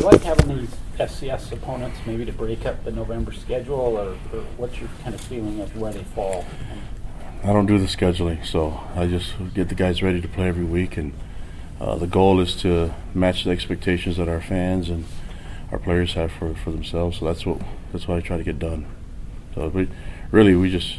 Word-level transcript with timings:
you 0.00 0.06
like 0.06 0.22
having 0.22 0.56
these 0.56 0.74
FCS 0.98 1.52
opponents 1.52 1.98
maybe 2.06 2.24
to 2.24 2.32
break 2.32 2.64
up 2.64 2.82
the 2.84 2.90
November 2.90 3.32
schedule, 3.32 3.74
or, 3.74 4.16
or 4.32 4.42
what's 4.56 4.80
your 4.80 4.88
kind 5.02 5.14
of 5.14 5.20
feeling 5.20 5.60
of 5.60 5.76
where 5.76 5.92
they 5.92 6.04
fall? 6.04 6.44
I 7.44 7.52
don't 7.52 7.66
do 7.66 7.78
the 7.78 7.86
scheduling, 7.86 8.44
so 8.44 8.80
I 8.94 9.06
just 9.06 9.34
get 9.54 9.68
the 9.68 9.74
guys 9.74 10.02
ready 10.02 10.20
to 10.20 10.28
play 10.28 10.48
every 10.48 10.64
week, 10.64 10.96
and 10.96 11.12
uh, 11.80 11.96
the 11.96 12.06
goal 12.06 12.40
is 12.40 12.54
to 12.56 12.94
match 13.14 13.44
the 13.44 13.50
expectations 13.50 14.16
that 14.16 14.28
our 14.28 14.40
fans 14.40 14.88
and 14.88 15.04
our 15.70 15.78
players 15.78 16.14
have 16.14 16.32
for, 16.32 16.54
for 16.54 16.70
themselves. 16.70 17.18
So 17.18 17.26
that's 17.26 17.44
what 17.44 17.60
that's 17.92 18.08
what 18.08 18.16
I 18.16 18.20
try 18.20 18.36
to 18.36 18.44
get 18.44 18.58
done. 18.58 18.86
So 19.54 19.68
we, 19.68 19.88
really, 20.30 20.54
we 20.54 20.70
just 20.70 20.98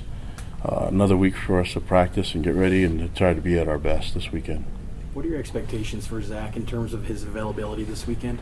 uh, 0.63 0.85
another 0.87 1.17
week 1.17 1.35
for 1.35 1.59
us 1.59 1.73
to 1.73 1.79
practice 1.81 2.35
and 2.35 2.43
get 2.43 2.53
ready 2.53 2.83
and 2.83 2.99
to 2.99 3.07
try 3.07 3.33
to 3.33 3.41
be 3.41 3.57
at 3.57 3.67
our 3.67 3.79
best 3.79 4.13
this 4.13 4.31
weekend. 4.31 4.65
What 5.13 5.25
are 5.25 5.27
your 5.27 5.39
expectations 5.39 6.07
for 6.07 6.21
Zach 6.21 6.55
in 6.55 6.65
terms 6.65 6.93
of 6.93 7.05
his 7.05 7.23
availability 7.23 7.83
this 7.83 8.07
weekend? 8.07 8.39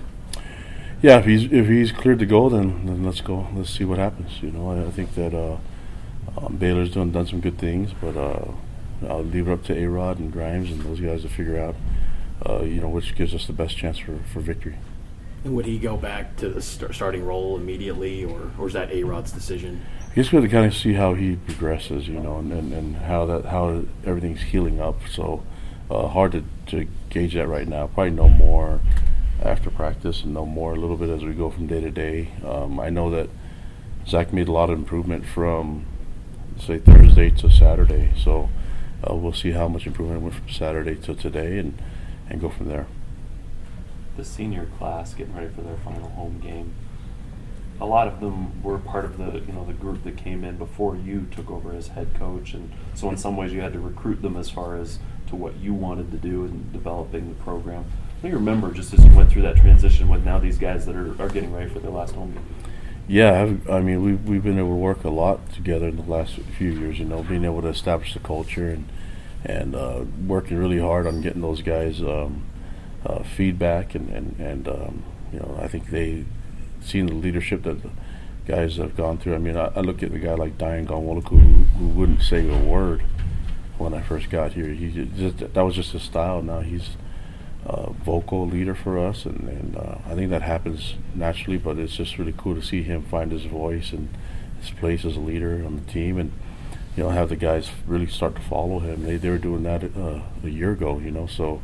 Yeah, 1.02 1.20
if 1.20 1.25
he's 1.25 1.52
if 1.52 1.68
he's 1.68 1.93
cleared 1.93 2.20
to 2.20 2.25
go, 2.25 2.50
then, 2.50 2.86
then 2.86 3.05
let's 3.05 3.21
go. 3.21 3.47
Let's 3.55 3.69
see 3.69 3.86
what 3.86 4.00
happens. 4.00 4.42
You 4.42 4.51
know, 4.51 4.69
I, 4.69 4.87
I 4.87 4.92
think 4.92 5.15
that 5.15 5.33
uh, 5.33 5.57
um, 6.37 6.57
Baylor's 6.57 6.93
done 6.93 7.11
done 7.11 7.25
some 7.25 7.39
good 7.39 7.57
things, 7.57 7.91
but 8.01 8.18
uh, 8.18 8.51
I'll 9.07 9.24
leave 9.24 9.47
it 9.47 9.51
up 9.51 9.64
to 9.65 9.77
A 9.77 9.88
Rod 9.88 10.19
and 10.19 10.32
Grimes 10.32 10.69
and 10.71 10.82
those 10.82 11.00
guys 11.00 11.21
to 11.21 11.29
figure 11.29 11.57
out, 11.57 11.75
uh, 12.46 12.64
you 12.64 12.82
know, 12.82 12.89
which 12.89 13.15
gives 13.15 13.33
us 13.33 13.47
the 13.47 13.54
best 13.54 13.77
chance 13.77 13.97
for, 13.97 14.19
for 14.33 14.41
victory. 14.41 14.75
And 15.46 15.55
would 15.55 15.65
he 15.65 15.79
go 15.79 15.96
back 15.96 16.36
to 16.38 16.50
the 16.50 16.61
start 16.61 16.93
starting 16.93 17.25
role 17.25 17.55
immediately, 17.55 18.25
or, 18.25 18.52
or 18.60 18.68
is 18.68 18.74
that 18.74 18.91
A 18.91 19.04
Rod's 19.04 19.32
decision? 19.32 19.86
He's 20.13 20.27
going 20.27 20.43
to 20.43 20.50
kind 20.50 20.66
of 20.66 20.75
see 20.75 20.93
how 20.93 21.13
he 21.13 21.38
progresses, 21.38 22.10
you 22.10 22.19
know, 22.19 22.39
and, 22.39 22.52
and, 22.52 22.74
and 22.74 22.96
how 22.97 23.25
that 23.27 23.46
how 23.46 23.83
everything's 24.05 24.41
healing 24.41 24.82
up. 24.82 25.00
So 25.10 25.46
uh, 25.89 26.10
hard 26.10 26.33
to, 26.33 26.43
to 26.68 26.88
gauge 27.10 27.36
that 27.36 27.47
right 27.47 27.69
now. 27.69 27.88
Probably 27.88 28.11
no 28.11 28.27
more 28.27 28.82
after 29.42 29.70
practice 29.70 30.24
and 30.24 30.34
know 30.34 30.46
more 30.46 30.74
a 30.74 30.75
little 30.75 30.98
bit 30.98 31.10
as 31.10 31.24
we 31.24 31.34
go 31.34 31.50
from 31.50 31.68
day 31.68 31.82
to 31.82 31.92
day. 31.92 32.31
Um, 32.45 32.80
I 32.80 32.89
know 32.89 33.09
that 33.11 33.30
Zach 34.08 34.33
made 34.33 34.47
a 34.47 34.52
lot 34.52 34.69
of 34.69 34.77
improvement 34.77 35.25
from 35.25 35.86
say 36.59 36.77
Thursday 36.77 37.30
to 37.30 37.50
Saturday, 37.50 38.11
so 38.17 38.50
uh, 39.08 39.16
we'll 39.16 39.33
see 39.33 39.52
how 39.52 39.67
much 39.67 39.88
improvement 39.88 40.22
went 40.22 40.36
from 40.36 40.50
Saturday 40.50 40.95
to 40.95 41.16
today 41.16 41.58
and 41.58 41.81
and 42.30 42.41
go 42.41 42.50
from 42.50 42.67
there. 42.67 42.86
The 44.17 44.25
senior 44.25 44.67
class 44.78 45.13
getting 45.13 45.36
ready 45.36 45.50
for 45.50 45.61
their 45.61 45.78
final 45.78 46.09
home 46.09 46.39
game. 46.39 46.73
A 47.81 47.85
lot 47.85 48.09
of 48.09 48.19
them 48.19 48.61
were 48.61 48.78
part 48.78 49.06
of 49.06 49.17
the 49.17 49.39
you 49.39 49.53
know 49.53 49.63
the 49.63 49.73
group 49.73 50.03
that 50.03 50.17
came 50.17 50.44
in 50.44 50.58
before 50.58 50.97
you 50.97 51.28
took 51.31 51.50
over 51.50 51.73
as 51.73 51.89
head 51.89 52.09
coach, 52.16 52.53
and 52.53 52.73
so 52.94 53.09
in 53.09 53.17
some 53.17 53.38
ways 53.38 53.53
you 53.53 53.61
had 53.61 53.73
to 53.73 53.80
recruit 53.80 54.22
them 54.22 54.35
as 54.35 54.50
far 54.50 54.75
as 54.75 55.00
to 55.28 55.35
what 55.35 55.56
you 55.58 55.73
wanted 55.73 56.11
to 56.11 56.17
do 56.17 56.44
in 56.44 56.72
developing 56.73 57.30
the 57.30 57.35
program. 57.35 57.85
What 58.20 58.31
do 58.31 58.34
you 58.34 58.39
remember 58.39 58.73
just 58.73 58.94
as 58.94 59.06
you 59.06 59.16
went 59.16 59.31
through 59.31 59.44
that 59.44 59.56
transition 59.56 60.09
with 60.09 60.25
now 60.25 60.39
these 60.39 60.58
guys 60.58 60.86
that 60.88 60.94
are, 60.94 61.16
are 61.22 61.30
getting 61.30 61.53
ready 61.53 61.70
for 61.70 61.80
their 61.80 61.89
last 61.89 62.16
home 62.16 62.34
game? 62.34 62.44
Yeah, 63.08 63.42
I've, 63.42 63.70
I 63.70 63.80
mean, 63.80 64.03
we've, 64.03 64.22
we've 64.28 64.44
been 64.44 64.59
able 64.59 64.72
to 64.72 64.75
work 64.75 65.06
a 65.06 65.09
lot 65.09 65.53
together 65.53 65.88
in 65.88 65.95
the 65.95 66.03
last 66.03 66.36
few 66.58 66.70
years, 66.70 67.00
you 67.00 67.06
know, 67.06 67.23
being 67.23 67.45
able 67.45 67.62
to 67.62 67.70
establish 67.70 68.14
the 68.14 68.20
culture 68.20 68.72
and, 68.72 68.90
and 69.45 69.73
uh, 69.73 70.03
working 70.28 70.58
really 70.58 70.80
hard 70.80 71.08
on 71.08 71.22
getting 71.22 71.42
those 71.42 71.62
guys 71.62 72.02
um, 72.02 72.44
uh, 73.06 73.23
feedback. 73.23 73.95
And, 73.95 74.09
and, 74.09 74.38
and 74.38 74.67
um, 74.67 75.03
you 75.31 75.40
know, 75.40 75.58
I 75.62 75.70
think 75.70 75.90
they 75.90 76.25
seen 76.81 77.06
the 77.06 77.14
leadership 77.14 77.64
that 77.64 77.81
the 77.81 77.90
guys 78.45 78.75
have 78.75 78.97
gone 78.97 79.17
through. 79.17 79.36
I 79.36 79.38
mean, 79.38 79.56
I, 79.56 79.72
I 79.78 79.80
look 79.80 80.03
at 80.03 80.12
a 80.12 80.20
guy 80.20 80.34
like 80.34 80.58
Dayan 80.58 80.88
Ghanwoloku 80.88 81.30
who, 81.30 81.64
who 81.80 81.88
wouldn't 81.88 82.22
say 82.22 82.45
a 82.50 82.66
word 82.66 83.02
when 83.78 83.94
I 83.94 84.02
first 84.02 84.30
got 84.30 84.52
here. 84.52 84.67
He 84.73 85.08
just, 85.16 85.53
that 85.53 85.62
was 85.62 85.75
just 85.75 85.94
his 85.94 86.02
style. 86.02 86.42
Now 86.42 86.59
he's 86.59 86.90
a 87.65 87.91
vocal 87.91 88.47
leader 88.47 88.75
for 88.75 88.97
us, 88.97 89.25
and, 89.25 89.47
and 89.47 89.75
uh, 89.75 89.97
I 90.05 90.15
think 90.15 90.29
that 90.31 90.41
happens 90.41 90.95
naturally. 91.13 91.57
But 91.57 91.77
it's 91.77 91.95
just 91.95 92.17
really 92.17 92.33
cool 92.38 92.55
to 92.55 92.61
see 92.61 92.83
him 92.83 93.03
find 93.03 93.31
his 93.31 93.45
voice 93.45 93.91
and 93.91 94.09
his 94.59 94.71
place 94.71 95.05
as 95.05 95.16
a 95.16 95.19
leader 95.19 95.63
on 95.66 95.75
the 95.75 95.91
team, 95.91 96.17
and 96.17 96.31
you 96.95 97.03
know 97.03 97.09
have 97.09 97.29
the 97.29 97.35
guys 97.35 97.69
really 97.85 98.07
start 98.07 98.35
to 98.35 98.41
follow 98.41 98.79
him. 98.79 99.03
They 99.03 99.17
they 99.17 99.29
were 99.29 99.38
doing 99.38 99.63
that 99.63 99.84
uh, 99.84 100.22
a 100.44 100.50
year 100.50 100.72
ago, 100.72 101.00
you 101.00 101.11
know. 101.11 101.28
So 101.28 101.61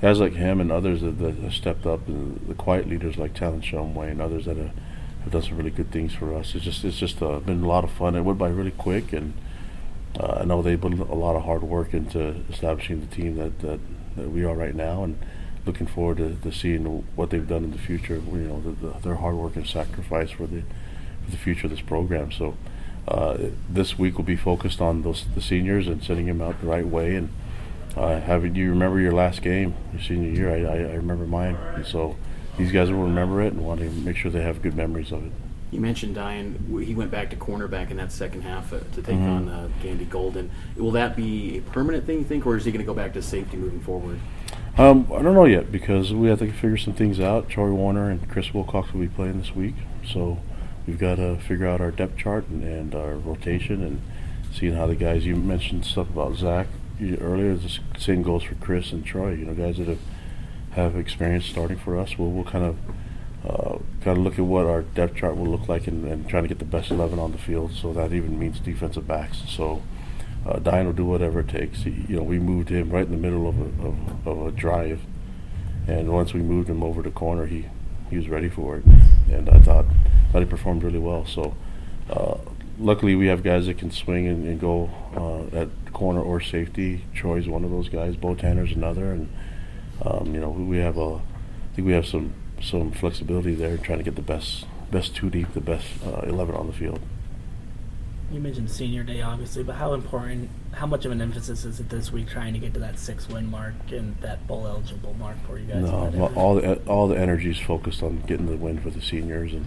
guys 0.00 0.20
like 0.20 0.34
him 0.34 0.60
and 0.60 0.70
others 0.70 1.00
that, 1.00 1.18
that 1.18 1.36
have 1.36 1.54
stepped 1.54 1.86
up, 1.86 2.06
and 2.08 2.46
the 2.46 2.54
quiet 2.54 2.88
leaders 2.88 3.16
like 3.16 3.34
Talon 3.34 3.62
Shumway 3.62 4.10
and 4.10 4.20
others 4.20 4.44
that 4.44 4.56
have, 4.56 4.72
have 5.24 5.32
done 5.32 5.42
some 5.42 5.56
really 5.56 5.70
good 5.70 5.90
things 5.90 6.14
for 6.14 6.34
us. 6.34 6.54
It's 6.54 6.64
just 6.64 6.84
it's 6.84 6.98
just 6.98 7.22
uh, 7.22 7.38
been 7.40 7.64
a 7.64 7.68
lot 7.68 7.84
of 7.84 7.90
fun. 7.90 8.14
It 8.14 8.20
went 8.22 8.38
by 8.38 8.48
really 8.48 8.70
quick 8.72 9.12
and 9.12 9.32
uh, 10.18 10.38
I 10.40 10.44
know 10.44 10.62
they 10.62 10.76
put 10.76 10.92
a 10.92 11.14
lot 11.14 11.36
of 11.36 11.44
hard 11.44 11.62
work 11.62 11.94
into 11.94 12.36
establishing 12.50 13.00
the 13.00 13.06
team 13.06 13.36
that, 13.36 13.58
that, 13.60 13.80
that 14.16 14.30
we 14.30 14.44
are 14.44 14.54
right 14.54 14.74
now, 14.74 15.04
and 15.04 15.18
looking 15.68 15.86
forward 15.86 16.16
to, 16.16 16.34
to 16.42 16.50
seeing 16.50 16.84
what 17.14 17.30
they've 17.30 17.46
done 17.46 17.62
in 17.62 17.70
the 17.70 17.78
future. 17.78 18.14
You 18.16 18.38
know, 18.38 18.60
the, 18.60 18.70
the, 18.70 18.98
their 19.00 19.14
hard 19.16 19.36
work 19.36 19.54
and 19.54 19.66
sacrifice 19.66 20.30
for 20.32 20.46
the 20.48 20.62
for 21.24 21.30
the 21.30 21.36
future 21.36 21.66
of 21.66 21.70
this 21.70 21.80
program. 21.82 22.32
So 22.32 22.56
uh, 23.06 23.36
this 23.68 23.96
week 23.98 24.16
will 24.16 24.24
be 24.24 24.36
focused 24.36 24.80
on 24.80 25.02
those 25.02 25.26
the 25.34 25.40
seniors 25.42 25.86
and 25.86 26.02
setting 26.02 26.26
them 26.26 26.40
out 26.42 26.60
the 26.60 26.66
right 26.66 26.86
way. 26.86 27.14
And 27.14 27.28
uh, 27.96 28.18
having 28.20 28.54
you 28.56 28.70
remember 28.70 28.98
your 28.98 29.12
last 29.12 29.42
game, 29.42 29.74
your 29.92 30.02
senior 30.02 30.30
year, 30.30 30.50
I, 30.50 30.72
I, 30.72 30.76
I 30.92 30.94
remember 30.94 31.26
mine, 31.26 31.56
and 31.74 31.84
so 31.86 32.16
these 32.56 32.72
guys 32.72 32.90
will 32.90 33.02
remember 33.04 33.40
it 33.42 33.52
and 33.52 33.64
want 33.64 33.80
to 33.80 33.90
make 33.90 34.16
sure 34.16 34.30
they 34.30 34.42
have 34.42 34.62
good 34.62 34.74
memories 34.76 35.12
of 35.12 35.24
it. 35.26 35.32
You 35.70 35.80
mentioned 35.80 36.16
Dayan. 36.16 36.82
He 36.82 36.94
went 36.94 37.10
back 37.10 37.28
to 37.30 37.36
cornerback 37.36 37.90
in 37.90 37.98
that 37.98 38.10
second 38.10 38.40
half 38.42 38.72
uh, 38.72 38.78
to 38.94 39.02
take 39.02 39.16
Mhm. 39.16 39.36
on 39.36 39.48
uh, 39.50 39.68
Gandy 39.82 40.06
Golden. 40.06 40.50
Will 40.76 40.92
that 40.92 41.14
be 41.14 41.58
a 41.58 41.60
permanent 41.60 42.06
thing, 42.06 42.18
you 42.18 42.24
think, 42.24 42.46
or 42.46 42.56
is 42.56 42.64
he 42.64 42.70
going 42.72 42.80
to 42.80 42.86
go 42.86 42.94
back 42.94 43.12
to 43.14 43.22
safety 43.22 43.56
moving 43.58 43.80
forward? 43.80 44.18
Um, 44.78 45.10
I 45.12 45.22
don't 45.22 45.34
know 45.34 45.44
yet 45.44 45.72
because 45.72 46.14
we 46.14 46.28
have 46.28 46.38
to 46.38 46.52
figure 46.52 46.76
some 46.76 46.92
things 46.92 47.18
out. 47.18 47.48
Troy 47.48 47.70
Warner 47.70 48.10
and 48.10 48.30
Chris 48.30 48.54
Wilcox 48.54 48.92
will 48.92 49.00
be 49.00 49.08
playing 49.08 49.40
this 49.40 49.52
week, 49.52 49.74
so 50.06 50.38
we've 50.86 51.00
got 51.00 51.16
to 51.16 51.36
figure 51.40 51.66
out 51.66 51.80
our 51.80 51.90
depth 51.90 52.16
chart 52.16 52.46
and, 52.46 52.62
and 52.62 52.94
our 52.94 53.16
rotation 53.16 53.82
and 53.82 54.00
seeing 54.52 54.74
how 54.74 54.86
the 54.86 54.94
guys. 54.94 55.26
You 55.26 55.34
mentioned 55.34 55.84
stuff 55.84 56.08
about 56.08 56.36
Zach 56.36 56.68
earlier. 57.20 57.56
The 57.56 57.80
same 57.98 58.22
goes 58.22 58.44
for 58.44 58.54
Chris 58.54 58.92
and 58.92 59.04
Troy. 59.04 59.32
You 59.32 59.46
know, 59.46 59.54
guys 59.54 59.78
that 59.78 59.88
have 59.88 59.98
have 60.70 60.94
experience 60.94 61.46
starting 61.46 61.78
for 61.78 61.98
us. 61.98 62.16
We'll, 62.16 62.30
we'll 62.30 62.44
kind 62.44 62.64
of 62.64 62.76
uh, 63.44 63.78
kind 64.00 64.16
of 64.16 64.18
look 64.18 64.34
at 64.34 64.44
what 64.44 64.66
our 64.66 64.82
depth 64.82 65.16
chart 65.16 65.36
will 65.36 65.48
look 65.48 65.68
like 65.68 65.88
and, 65.88 66.06
and 66.06 66.28
trying 66.28 66.44
to 66.44 66.48
get 66.48 66.60
the 66.60 66.64
best 66.64 66.92
eleven 66.92 67.18
on 67.18 67.32
the 67.32 67.38
field. 67.38 67.72
So 67.72 67.92
that 67.94 68.12
even 68.12 68.38
means 68.38 68.60
defensive 68.60 69.08
backs. 69.08 69.42
So 69.48 69.82
uh, 70.46 70.58
Dayan 70.58 70.86
will 70.86 70.92
do 70.92 71.04
whatever 71.04 71.40
it 71.40 71.48
takes. 71.48 71.82
He, 71.82 72.04
you 72.08 72.16
know, 72.16 72.22
we 72.22 72.38
moved 72.38 72.68
him 72.68 72.90
right 72.90 73.04
in 73.04 73.10
the 73.10 73.16
middle 73.18 73.48
of 73.48 73.58
a, 73.58 73.86
of, 73.86 74.26
of 74.26 74.46
a 74.46 74.52
drive, 74.52 75.00
and 75.86 76.12
once 76.12 76.32
we 76.32 76.40
moved 76.40 76.68
him 76.68 76.82
over 76.82 77.02
the 77.02 77.10
corner, 77.10 77.46
he 77.46 77.66
he 78.10 78.16
was 78.16 78.28
ready 78.28 78.48
for 78.48 78.78
it, 78.78 78.84
and 79.30 79.48
I 79.50 79.58
thought 79.60 79.86
thought 80.32 80.40
he 80.40 80.46
performed 80.46 80.82
really 80.82 80.98
well. 80.98 81.24
So. 81.26 81.56
Uh, 82.10 82.38
luckily, 82.78 83.14
we 83.14 83.26
have 83.26 83.42
guys 83.42 83.66
that 83.66 83.78
can 83.78 83.90
swing 83.90 84.26
and, 84.26 84.46
and 84.46 84.60
go 84.60 84.90
uh, 85.14 85.56
at 85.56 85.68
corner 85.92 86.20
or 86.20 86.40
safety. 86.40 87.04
Troy's 87.14 87.48
one 87.48 87.64
of 87.64 87.70
those 87.70 87.88
guys. 87.88 88.16
Bo 88.16 88.34
Tanner's 88.34 88.72
another, 88.72 89.12
and 89.12 89.28
um, 90.04 90.34
you 90.34 90.40
know 90.40 90.50
we 90.50 90.78
have 90.78 90.96
a. 90.96 91.16
I 91.16 91.76
think 91.76 91.86
we 91.86 91.92
have 91.92 92.06
some 92.06 92.34
some 92.62 92.90
flexibility 92.90 93.54
there, 93.54 93.76
trying 93.76 93.98
to 93.98 94.04
get 94.04 94.16
the 94.16 94.22
best 94.22 94.66
best 94.90 95.14
two 95.14 95.30
deep, 95.30 95.52
the 95.54 95.60
best 95.60 95.86
uh, 96.06 96.20
eleven 96.20 96.54
on 96.54 96.66
the 96.66 96.72
field. 96.72 97.00
You 98.30 98.40
mentioned 98.40 98.70
senior 98.70 99.02
day, 99.04 99.22
obviously, 99.22 99.62
but 99.62 99.76
how 99.76 99.94
important, 99.94 100.50
how 100.72 100.86
much 100.86 101.06
of 101.06 101.12
an 101.12 101.22
emphasis 101.22 101.64
is 101.64 101.80
it 101.80 101.88
this 101.88 102.12
week 102.12 102.28
trying 102.28 102.52
to 102.52 102.58
get 102.58 102.74
to 102.74 102.80
that 102.80 102.98
six 102.98 103.26
win 103.26 103.50
mark 103.50 103.72
and 103.90 104.16
that 104.20 104.46
bowl 104.46 104.66
eligible 104.66 105.14
mark 105.14 105.36
for 105.46 105.58
you 105.58 105.66
guys? 105.66 105.82
No, 105.84 106.10
well, 106.14 106.32
all 106.34 106.54
the 106.56 106.74
all 106.86 107.08
the 107.08 107.18
energy 107.18 107.50
is 107.50 107.58
focused 107.58 108.02
on 108.02 108.20
getting 108.26 108.44
the 108.46 108.56
win 108.56 108.78
for 108.80 108.90
the 108.90 109.00
seniors 109.00 109.54
and 109.54 109.66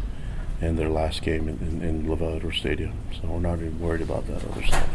and 0.62 0.78
their 0.78 0.90
last 0.90 1.24
game 1.24 1.48
in, 1.50 1.58
in, 1.58 1.82
in 1.82 2.04
LaVell 2.06 2.36
Edwards 2.36 2.58
Stadium. 2.60 2.94
So 3.20 3.28
we're 3.30 3.40
not 3.40 3.56
even 3.56 3.80
worried 3.80 4.02
about 4.02 4.28
that 4.28 4.46
other 4.46 4.62
stuff. 4.64 4.90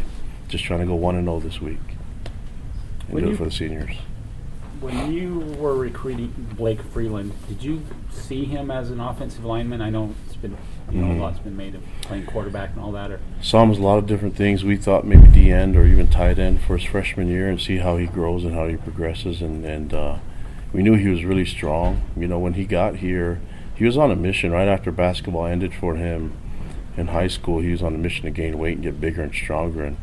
Just 0.47 0.63
trying 0.63 0.79
to 0.79 0.85
go 0.85 0.95
one 0.95 1.15
and 1.17 1.25
zero 1.25 1.41
this 1.41 1.59
week 1.59 1.79
and 3.01 3.09
When 3.09 3.23
do 3.23 3.29
you- 3.29 3.35
it 3.35 3.37
for 3.37 3.43
the 3.45 3.51
seniors. 3.51 3.97
When 4.79 5.11
you 5.11 5.39
were 5.59 5.75
recruiting 5.75 6.27
Blake 6.55 6.81
Freeland, 6.83 7.33
did 7.49 7.63
you 7.63 7.81
see 8.11 8.45
him 8.45 8.69
as 8.69 8.91
an 8.91 8.99
offensive 8.99 9.43
lineman? 9.43 9.81
I 9.81 9.89
know 9.89 10.13
been, 10.37 10.55
you 10.91 10.99
know, 11.01 11.07
Mhm. 11.07 11.17
a 11.17 11.21
lot's 11.21 11.39
been 11.39 11.57
made 11.57 11.75
of 11.75 11.81
playing 12.01 12.25
quarterback 12.25 12.71
and 12.75 12.83
all 12.83 12.91
that. 12.93 13.11
Or 13.11 13.19
Saw 13.41 13.63
him 13.63 13.71
as 13.71 13.77
a 13.79 13.83
lot 13.83 13.97
of 13.97 14.07
different 14.07 14.35
things. 14.35 14.63
We 14.63 14.77
thought 14.77 15.05
maybe 15.05 15.27
D 15.27 15.51
end 15.51 15.75
or 15.75 15.85
even 15.85 16.07
tight 16.07 16.39
end 16.39 16.61
for 16.61 16.77
his 16.77 16.85
freshman 16.87 17.27
year 17.27 17.49
and 17.49 17.59
see 17.59 17.77
how 17.77 17.97
he 17.97 18.05
grows 18.05 18.43
and 18.43 18.53
how 18.53 18.67
he 18.67 18.77
progresses. 18.77 19.41
And, 19.41 19.65
and 19.65 19.93
uh, 19.93 20.15
we 20.73 20.81
knew 20.83 20.95
he 20.95 21.09
was 21.09 21.23
really 21.23 21.45
strong. 21.45 22.01
You 22.15 22.27
know, 22.27 22.39
when 22.39 22.53
he 22.53 22.65
got 22.65 22.97
here, 22.97 23.39
he 23.75 23.85
was 23.85 23.97
on 23.97 24.11
a 24.11 24.15
mission 24.15 24.51
right 24.51 24.67
after 24.67 24.91
basketball 24.91 25.45
ended 25.45 25.73
for 25.73 25.95
him 25.95 26.31
in 26.95 27.07
high 27.07 27.27
school. 27.27 27.59
He 27.59 27.71
was 27.71 27.83
on 27.83 27.93
a 27.93 27.97
mission 27.97 28.23
to 28.25 28.31
gain 28.31 28.57
weight 28.57 28.75
and 28.75 28.83
get 28.83 28.99
bigger 29.01 29.21
and 29.21 29.33
stronger. 29.33 29.83
And 29.83 29.97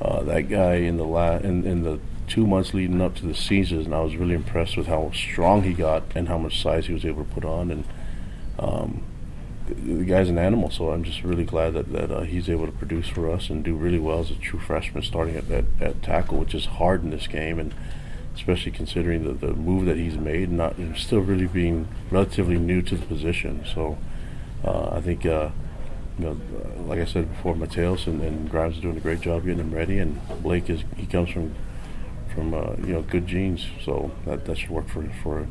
uh, 0.00 0.22
that 0.24 0.48
guy 0.48 0.74
in 0.76 0.96
the 0.96 1.04
la- 1.04 1.36
in, 1.36 1.64
in 1.64 1.82
the 1.84 2.00
two 2.26 2.46
months 2.46 2.72
leading 2.72 3.00
up 3.00 3.14
to 3.16 3.26
the 3.26 3.34
season, 3.34 3.92
I 3.92 4.00
was 4.00 4.16
really 4.16 4.34
impressed 4.34 4.76
with 4.76 4.86
how 4.86 5.10
strong 5.12 5.62
he 5.64 5.72
got 5.72 6.02
and 6.14 6.28
how 6.28 6.38
much 6.38 6.60
size 6.62 6.86
he 6.86 6.92
was 6.94 7.04
able 7.04 7.24
to 7.24 7.30
put 7.30 7.44
on. 7.44 7.70
And 7.70 7.84
um, 8.58 9.02
the, 9.72 10.04
guy's 10.04 10.28
an 10.28 10.38
animal, 10.38 10.70
so 10.70 10.90
I'm 10.90 11.04
just 11.04 11.22
really 11.22 11.44
glad 11.44 11.74
that, 11.74 11.92
that 11.92 12.10
uh, 12.10 12.20
he's 12.22 12.48
able 12.48 12.66
to 12.66 12.72
produce 12.72 13.08
for 13.08 13.30
us 13.30 13.50
and 13.50 13.64
do 13.64 13.74
really 13.74 13.98
well 13.98 14.20
as 14.20 14.30
a 14.30 14.34
true 14.34 14.60
freshman, 14.60 15.02
starting 15.02 15.36
at, 15.36 15.50
at, 15.50 15.64
at 15.80 16.02
tackle, 16.02 16.38
which 16.38 16.54
is 16.54 16.66
hard 16.66 17.02
in 17.02 17.10
this 17.10 17.26
game. 17.26 17.58
And 17.58 17.74
especially 18.34 18.72
considering 18.72 19.24
the, 19.24 19.46
the 19.46 19.54
move 19.54 19.86
that 19.86 19.96
he's 19.96 20.16
made, 20.16 20.50
not 20.50 20.74
still 20.96 21.20
really 21.20 21.46
being 21.46 21.88
relatively 22.10 22.58
new 22.58 22.82
to 22.82 22.96
the 22.96 23.06
position. 23.06 23.64
So 23.74 23.98
uh, 24.64 24.90
I 24.96 25.00
think, 25.00 25.26
uh, 25.26 25.50
you 26.18 26.24
know, 26.24 26.36
like 26.86 26.98
I 26.98 27.04
said 27.04 27.30
before, 27.30 27.54
Mateos 27.54 28.06
and, 28.06 28.22
and 28.22 28.50
Grimes 28.50 28.78
are 28.78 28.82
doing 28.82 28.96
a 28.96 29.00
great 29.00 29.20
job 29.20 29.44
getting 29.44 29.58
him 29.58 29.74
ready, 29.74 29.98
and 29.98 30.20
Blake 30.42 30.68
is 30.70 30.82
he 30.96 31.06
comes 31.06 31.30
from 31.30 31.54
from 32.34 32.54
uh, 32.54 32.74
you 32.78 32.94
know 32.94 33.02
good 33.02 33.26
genes, 33.26 33.66
so 33.84 34.10
that 34.24 34.44
that 34.46 34.58
should 34.58 34.70
work 34.70 34.88
for 34.88 35.08
for 35.22 35.46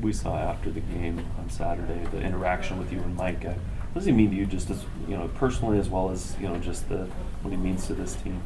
we, 0.00 0.12
saw 0.12 0.36
after 0.38 0.70
the 0.70 0.80
game 0.80 1.24
on 1.38 1.48
Saturday 1.50 2.04
the 2.10 2.20
interaction 2.20 2.78
with 2.78 2.92
you 2.92 2.98
and 3.00 3.16
Mike. 3.16 3.44
Uh, 3.44 3.54
what 3.92 4.00
does 4.00 4.04
he 4.06 4.12
mean 4.12 4.30
to 4.30 4.36
you, 4.36 4.46
just 4.46 4.70
as 4.70 4.84
you 5.08 5.16
know, 5.16 5.28
personally 5.28 5.78
as 5.78 5.88
well 5.88 6.10
as 6.10 6.36
you 6.40 6.48
know, 6.48 6.58
just 6.58 6.88
the 6.88 7.08
what 7.42 7.50
he 7.50 7.56
means 7.56 7.86
to 7.86 7.94
this 7.94 8.14
team? 8.16 8.42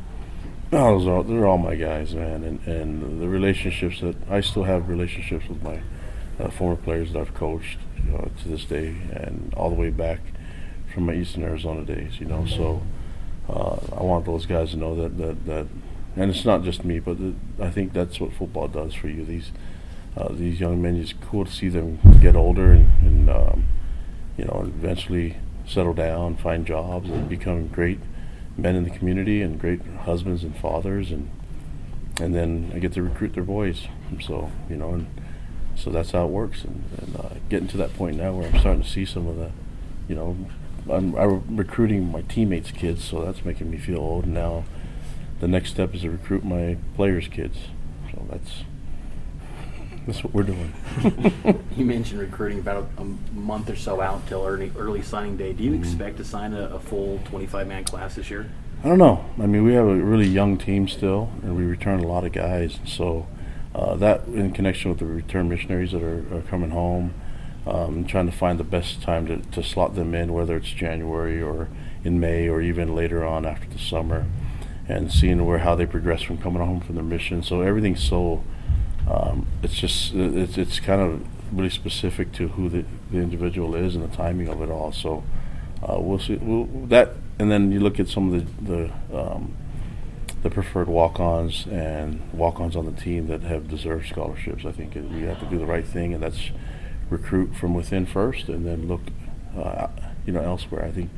No, 0.70 0.98
those 0.98 1.06
are 1.06 1.22
they're 1.22 1.46
all 1.46 1.58
my 1.58 1.74
guys, 1.74 2.14
man, 2.14 2.44
and 2.44 2.66
and 2.66 3.20
the 3.20 3.28
relationships 3.28 4.00
that 4.00 4.16
I 4.30 4.40
still 4.40 4.64
have 4.64 4.88
relationships 4.88 5.48
with 5.48 5.62
my 5.62 5.80
uh, 6.38 6.50
former 6.50 6.76
players 6.76 7.12
that 7.12 7.20
I've 7.20 7.34
coached 7.34 7.78
you 8.04 8.12
know, 8.12 8.30
to 8.42 8.48
this 8.48 8.64
day, 8.64 8.96
and 9.12 9.52
all 9.56 9.68
the 9.68 9.76
way 9.76 9.90
back 9.90 10.20
from 10.92 11.06
my 11.06 11.14
Eastern 11.14 11.42
Arizona 11.42 11.84
days, 11.84 12.20
you 12.20 12.26
know. 12.26 12.46
So 12.46 12.82
uh, 13.48 13.78
I 13.96 14.02
want 14.02 14.24
those 14.24 14.46
guys 14.46 14.70
to 14.70 14.76
know 14.76 14.94
that 14.96 15.18
that 15.18 15.46
that, 15.46 15.66
and 16.16 16.30
it's 16.30 16.44
not 16.44 16.62
just 16.62 16.84
me, 16.84 17.00
but 17.00 17.18
the, 17.18 17.34
I 17.60 17.70
think 17.70 17.92
that's 17.92 18.20
what 18.20 18.32
football 18.32 18.68
does 18.68 18.94
for 18.94 19.08
you. 19.08 19.24
These 19.24 19.52
uh, 20.16 20.28
these 20.32 20.60
young 20.60 20.82
men, 20.82 20.96
it's 20.96 21.14
cool 21.14 21.44
to 21.44 21.52
see 21.52 21.68
them 21.68 21.98
get 22.20 22.36
older 22.36 22.72
and, 22.72 22.90
and 23.02 23.30
um, 23.30 23.64
you 24.36 24.44
know 24.44 24.62
eventually 24.66 25.36
settle 25.66 25.94
down, 25.94 26.36
find 26.36 26.66
jobs, 26.66 27.08
and 27.08 27.28
become 27.28 27.68
great 27.68 27.98
men 28.56 28.76
in 28.76 28.84
the 28.84 28.90
community 28.90 29.40
and 29.40 29.58
great 29.58 29.80
husbands 30.04 30.44
and 30.44 30.56
fathers 30.56 31.10
and 31.10 31.30
and 32.20 32.34
then 32.34 32.70
I 32.74 32.78
get 32.78 32.92
to 32.92 33.02
recruit 33.02 33.32
their 33.32 33.42
boys. 33.42 33.88
So 34.20 34.52
you 34.68 34.76
know, 34.76 34.90
and 34.94 35.06
so 35.74 35.90
that's 35.90 36.10
how 36.10 36.26
it 36.26 36.30
works. 36.30 36.64
And, 36.64 36.84
and 36.98 37.16
uh, 37.16 37.28
getting 37.48 37.68
to 37.68 37.76
that 37.78 37.94
point 37.96 38.16
now 38.16 38.32
where 38.32 38.48
I'm 38.48 38.58
starting 38.58 38.82
to 38.82 38.88
see 38.88 39.04
some 39.04 39.26
of 39.26 39.36
the, 39.36 39.50
you 40.08 40.14
know, 40.14 40.36
I'm, 40.90 41.14
I'm 41.14 41.56
recruiting 41.56 42.10
my 42.10 42.22
teammates' 42.22 42.70
kids, 42.70 43.04
so 43.04 43.24
that's 43.24 43.44
making 43.44 43.70
me 43.70 43.78
feel 43.78 43.98
old. 43.98 44.24
And 44.24 44.34
now, 44.34 44.64
the 45.40 45.48
next 45.48 45.70
step 45.70 45.94
is 45.94 46.02
to 46.02 46.10
recruit 46.10 46.44
my 46.44 46.76
players' 46.94 47.28
kids. 47.28 47.56
So 48.10 48.26
that's 48.30 48.64
that's 50.06 50.22
what 50.24 50.34
we're 50.34 50.42
doing. 50.42 50.72
You 51.76 51.86
mentioned 51.86 52.20
recruiting 52.20 52.58
about 52.58 52.86
a, 52.98 53.00
a 53.00 53.04
month 53.34 53.70
or 53.70 53.76
so 53.76 54.00
out 54.00 54.26
till 54.26 54.44
early 54.44 54.70
early 54.76 55.02
signing 55.02 55.36
day. 55.38 55.52
Do 55.52 55.64
you 55.64 55.70
Mm-hmm. 55.72 55.82
expect 55.82 56.16
to 56.18 56.24
sign 56.24 56.52
a, 56.52 56.64
a 56.74 56.78
full 56.78 57.18
25 57.24 57.66
man 57.66 57.84
class 57.84 58.14
this 58.14 58.30
year? 58.30 58.50
I 58.84 58.88
don't 58.88 58.98
know. 58.98 59.24
I 59.40 59.46
mean, 59.46 59.64
we 59.64 59.72
have 59.74 59.86
a 59.86 59.94
really 59.94 60.26
young 60.26 60.58
team 60.58 60.86
still, 60.88 61.30
and 61.42 61.56
we 61.56 61.64
return 61.64 62.00
a 62.00 62.06
lot 62.06 62.24
of 62.24 62.32
guys. 62.32 62.78
So 62.84 63.26
uh, 63.74 63.94
that, 63.96 64.26
in 64.26 64.52
connection 64.52 64.90
with 64.90 64.98
the 64.98 65.06
return 65.06 65.48
missionaries 65.48 65.92
that 65.92 66.02
are, 66.02 66.24
are 66.36 66.42
coming 66.42 66.70
home, 66.70 67.14
um, 67.66 68.04
trying 68.04 68.26
to 68.26 68.36
find 68.36 68.58
the 68.58 68.64
best 68.64 69.00
time 69.00 69.26
to, 69.28 69.36
to 69.52 69.62
slot 69.62 69.94
them 69.94 70.14
in, 70.14 70.32
whether 70.32 70.56
it's 70.56 70.68
January 70.70 71.40
or 71.40 71.68
in 72.04 72.18
May 72.20 72.48
or 72.48 72.60
even 72.60 72.94
later 72.94 73.24
on 73.24 73.46
after 73.46 73.68
the 73.68 73.78
summer, 73.78 74.26
and 74.88 75.10
seeing 75.12 75.44
where 75.46 75.58
how 75.58 75.74
they 75.76 75.86
progress 75.86 76.22
from 76.22 76.38
coming 76.38 76.60
home 76.60 76.80
from 76.80 76.96
their 76.96 77.04
mission. 77.04 77.42
So 77.42 77.62
everything's 77.62 78.02
so. 78.02 78.42
Um, 79.10 79.46
it's 79.62 79.74
just 79.74 80.14
it's 80.14 80.56
it's 80.58 80.80
kind 80.80 81.00
of 81.00 81.26
really 81.52 81.70
specific 81.70 82.32
to 82.32 82.48
who 82.48 82.68
the, 82.68 82.84
the 83.10 83.18
individual 83.18 83.74
is 83.74 83.94
and 83.94 84.04
the 84.04 84.16
timing 84.16 84.48
of 84.48 84.62
it 84.62 84.70
all. 84.70 84.92
So 84.92 85.22
uh, 85.82 85.98
we'll 85.98 86.18
see 86.18 86.36
we'll, 86.36 86.64
that, 86.86 87.10
and 87.38 87.50
then 87.50 87.72
you 87.72 87.80
look 87.80 88.00
at 88.00 88.08
some 88.08 88.32
of 88.32 88.64
the 88.64 88.90
the, 89.10 89.18
um, 89.18 89.56
the 90.42 90.50
preferred 90.50 90.88
walk-ons 90.88 91.66
and 91.66 92.20
walk-ons 92.32 92.74
on 92.74 92.86
the 92.86 93.00
team 93.00 93.26
that 93.28 93.42
have 93.42 93.68
deserved 93.68 94.08
scholarships. 94.08 94.64
I 94.64 94.72
think 94.72 94.94
we 94.94 95.22
have 95.22 95.40
to 95.40 95.46
do 95.46 95.58
the 95.58 95.66
right 95.66 95.86
thing, 95.86 96.14
and 96.14 96.22
that's 96.22 96.50
recruit 97.10 97.54
from 97.54 97.74
within 97.74 98.06
first, 98.06 98.48
and 98.48 98.66
then 98.66 98.88
look, 98.88 99.02
uh, 99.56 99.88
you 100.24 100.32
know, 100.32 100.40
elsewhere. 100.40 100.84
I 100.84 100.90
think 100.90 101.10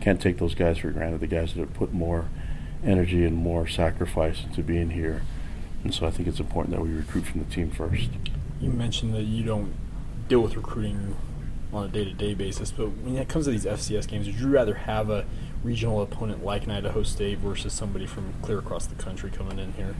can't 0.00 0.20
take 0.20 0.38
those 0.38 0.54
guys 0.54 0.78
for 0.78 0.90
granted. 0.90 1.20
The 1.20 1.26
guys 1.26 1.54
that 1.54 1.60
have 1.60 1.74
put 1.74 1.92
more 1.92 2.28
energy 2.84 3.24
and 3.24 3.36
more 3.36 3.68
sacrifice 3.68 4.42
into 4.44 4.62
being 4.62 4.90
here, 4.90 5.22
and 5.84 5.94
so 5.94 6.06
I 6.06 6.10
think 6.10 6.28
it's 6.28 6.40
important 6.40 6.74
that 6.74 6.82
we 6.82 6.92
recruit 6.92 7.26
from 7.26 7.40
the 7.44 7.50
team 7.50 7.70
first. 7.70 8.08
You 8.60 8.70
mentioned 8.70 9.14
that 9.14 9.22
you 9.22 9.44
don't 9.44 9.74
deal 10.28 10.40
with 10.40 10.56
recruiting 10.56 11.16
on 11.72 11.86
a 11.86 11.88
day-to-day 11.88 12.34
basis, 12.34 12.70
but 12.70 12.88
when 12.88 13.16
it 13.16 13.28
comes 13.28 13.46
to 13.46 13.50
these 13.50 13.64
FCS 13.64 14.06
games, 14.06 14.26
would 14.26 14.38
you 14.38 14.48
rather 14.48 14.74
have 14.74 15.10
a 15.10 15.24
regional 15.64 16.02
opponent 16.02 16.44
like 16.44 16.64
an 16.64 16.70
Idaho 16.70 17.02
State 17.02 17.38
versus 17.38 17.72
somebody 17.72 18.06
from 18.06 18.34
clear 18.42 18.58
across 18.58 18.86
the 18.86 18.94
country 18.94 19.30
coming 19.30 19.58
in 19.58 19.72
here? 19.72 19.94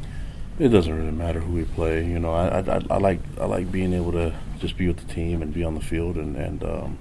It 0.58 0.68
doesn't 0.68 0.94
really 0.94 1.12
matter 1.12 1.40
who 1.40 1.52
we 1.52 1.64
play. 1.64 2.04
You 2.04 2.18
know, 2.18 2.32
I, 2.32 2.60
I, 2.60 2.82
I 2.90 2.98
like 2.98 3.20
I 3.40 3.46
like 3.46 3.72
being 3.72 3.94
able 3.94 4.12
to 4.12 4.34
just 4.58 4.76
be 4.76 4.86
with 4.86 4.98
the 4.98 5.12
team 5.12 5.40
and 5.40 5.52
be 5.52 5.64
on 5.64 5.74
the 5.74 5.80
field, 5.80 6.16
and 6.16 6.36
and 6.36 6.62
um, 6.62 6.98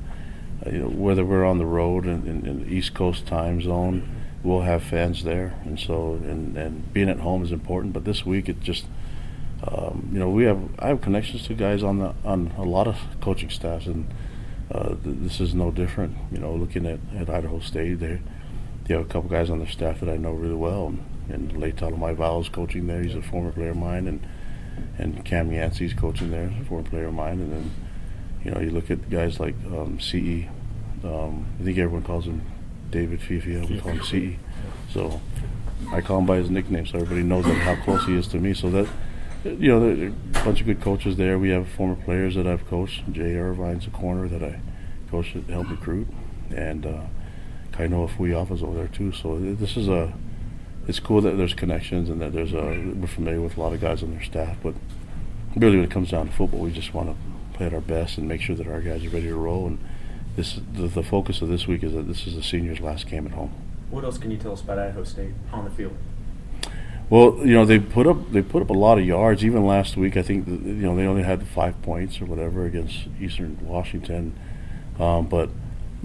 you 0.66 0.80
know 0.80 0.88
whether 0.88 1.26
we're 1.26 1.46
on 1.46 1.58
the 1.58 1.66
road 1.66 2.06
in, 2.06 2.26
in, 2.26 2.46
in 2.46 2.60
the 2.62 2.74
East 2.74 2.94
Coast 2.94 3.28
time 3.28 3.62
zone, 3.62 4.21
we'll 4.44 4.62
have 4.62 4.84
fans 4.84 5.24
there, 5.24 5.60
and 5.64 5.80
so 5.80 6.14
and 6.14 6.58
and 6.58 6.94
being 6.94 7.10
at 7.10 7.20
home 7.20 7.44
is 7.44 7.52
important. 7.52 7.94
But 7.94 8.06
this 8.06 8.26
week 8.26 8.50
it 8.50 8.60
just 8.62 8.86
um, 9.68 10.10
you 10.12 10.20
know 10.20 10.30
we 10.30 10.44
have 10.46 10.60
I 10.80 10.88
have 10.88 11.02
connections 11.02 11.48
to 11.48 11.54
guys 11.54 11.84
on 11.84 12.00
the 12.00 12.14
on 12.24 12.54
a 12.58 12.64
lot 12.64 12.88
of 12.88 12.98
coaching 13.22 13.50
staffs, 13.50 13.86
and 13.86 14.12
uh, 14.72 14.90
th- 14.90 15.00
this 15.04 15.40
is 15.40 15.54
no 15.54 15.72
different. 15.72 16.16
You 16.32 16.40
know, 16.40 16.54
looking 16.54 16.86
at, 16.86 17.00
at 17.16 17.30
Idaho 17.30 17.60
State, 17.60 18.00
they 18.00 18.22
they 18.86 18.96
have 18.96 19.06
a 19.06 19.10
couple 19.10 19.30
guys 19.30 19.50
on 19.50 19.60
their 19.60 19.70
staff 19.70 20.00
that 20.00 20.10
I 20.10 20.18
know 20.18 20.32
really 20.32 20.56
well, 20.56 20.88
and, 20.88 21.06
and 21.30 21.60
Late 21.60 21.76
Talamaivao 21.76 22.42
is 22.42 22.50
coaching 22.50 22.88
there. 22.88 23.02
He's 23.02 23.16
a 23.16 23.22
former 23.22 23.52
player 23.52 23.72
of 23.72 23.78
mine, 23.78 24.08
and 24.08 24.26
and 24.98 25.24
Cam 25.24 25.52
Yancey's 25.52 25.94
coaching 25.94 26.32
there, 26.32 26.52
a 26.60 26.66
former 26.66 26.88
player 26.90 27.06
of 27.06 27.14
mine. 27.14 27.40
And 27.40 27.52
then 27.52 27.72
you 28.44 28.52
know 28.52 28.60
you 28.60 28.72
look 28.72 28.90
at 28.90 29.10
guys 29.10 29.40
like 29.40 29.56
um, 29.68 30.00
CE. 30.00 30.48
Um, 31.04 31.48
I 31.60 31.64
think 31.64 31.80
everyone 31.80 32.04
calls 32.04 32.26
him 32.26 32.44
David 32.92 33.20
Fifia. 33.20 33.68
We 33.68 33.80
call 33.80 33.92
him 33.92 34.04
CE. 34.04 34.38
So 34.94 35.22
I 35.92 36.02
call 36.02 36.20
him 36.20 36.26
by 36.26 36.38
his 36.38 36.50
nickname, 36.50 36.86
so 36.86 37.00
everybody 37.00 37.24
knows 37.24 37.46
that 37.46 37.56
how 37.56 37.76
close 37.84 38.06
he 38.06 38.16
is 38.16 38.28
to 38.28 38.38
me. 38.38 38.54
So 38.54 38.70
that 38.70 38.88
you 39.44 39.70
know, 39.70 39.80
there 39.80 40.08
a 40.10 40.46
bunch 40.46 40.62
of 40.62 40.68
good 40.68 40.82
coaches 40.82 41.18
there. 41.18 41.40
We 41.40 41.50
have 41.50 41.68
former 41.68 41.96
players 41.96 42.36
that 42.36 42.46
I've 42.46 42.68
coached. 42.68 43.12
Jay 43.12 43.36
Irvine's 43.36 43.88
a 43.88 43.90
corner 43.90 44.28
that 44.28 44.44
I 44.44 44.60
coached 45.10 45.34
to 45.34 45.42
help 45.52 45.70
recruit, 45.70 46.08
and 46.56 46.86
uh, 46.86 47.02
Kainoa 47.72 48.10
Fuiafa's 48.10 48.62
over 48.62 48.76
there 48.76 48.88
too. 48.88 49.12
So 49.12 49.40
this 49.40 49.78
is 49.78 49.88
a, 49.88 50.14
it's 50.88 51.00
cool 51.00 51.22
that 51.22 51.38
there's 51.38 51.54
connections 51.54 52.10
and 52.10 52.22
that 52.22 52.34
there's 52.34 52.54
a, 52.54 52.94
we're 52.96 53.08
familiar 53.08 53.42
with 53.42 53.58
a 53.58 53.62
lot 53.62 53.74
of 53.74 53.82
guys 53.82 54.04
on 54.04 54.12
their 54.12 54.24
staff. 54.24 54.58
But 54.62 54.76
really, 55.56 55.78
when 55.78 55.86
it 55.86 55.92
comes 55.92 56.12
down 56.12 56.28
to 56.28 56.34
football, 56.34 56.60
we 56.60 56.72
just 56.72 56.94
want 56.94 57.10
to 57.10 57.58
play 57.58 57.66
at 57.66 57.74
our 57.74 57.82
best 57.82 58.18
and 58.18 58.28
make 58.28 58.42
sure 58.42 58.56
that 58.56 58.68
our 58.68 58.82
guys 58.82 59.04
are 59.04 59.10
ready 59.10 59.28
to 59.28 59.36
roll. 59.36 59.68
And 59.68 59.80
this, 60.36 60.60
the, 60.74 60.88
the 60.88 61.04
focus 61.04 61.42
of 61.42 61.50
this 61.50 61.68
week 61.68 61.84
is 61.84 61.94
that 61.94 62.08
this 62.08 62.26
is 62.28 62.36
the 62.36 62.44
seniors' 62.44 62.80
last 62.80 63.08
game 63.08 63.26
at 63.26 63.34
home. 63.34 63.54
What 63.90 64.04
else 64.04 64.18
can 64.18 64.32
you 64.32 64.38
tell 64.38 64.54
us 64.54 64.62
about 64.62 64.80
Idaho 64.80 65.04
State 65.04 65.34
on 65.52 65.66
the 65.66 65.72
field? 65.72 65.96
Well, 67.10 67.40
you 67.46 67.54
know 67.54 67.66
they 67.66 67.78
put 67.78 68.08
up 68.08 68.32
they 68.32 68.42
put 68.42 68.62
up 68.62 68.70
a 68.70 68.74
lot 68.74 68.98
of 68.98 69.06
yards. 69.06 69.44
Even 69.44 69.66
last 69.66 69.98
week, 69.98 70.16
I 70.16 70.22
think 70.22 70.48
you 70.48 70.54
know 70.54 70.96
they 70.96 71.06
only 71.06 71.24
had 71.24 71.46
five 71.46 71.82
points 71.82 72.22
or 72.22 72.26
whatever 72.26 72.66
against 72.66 73.08
Eastern 73.20 73.58
Washington, 73.62 74.34
um, 74.98 75.28
but 75.28 75.50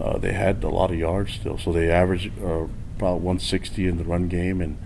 uh, 0.03 0.19
they 0.19 0.33
had 0.33 0.65
a 0.65 0.69
lot 0.69 0.91
of 0.91 0.99
yards 0.99 1.35
still. 1.35 1.59
So 1.59 1.73
they 1.73 1.89
averaged 1.91 2.33
uh, 2.43 2.67
about 2.97 3.21
160 3.21 3.87
in 3.87 3.99
the 3.99 4.05
run 4.05 4.27
game 4.27 4.61
and 4.61 4.79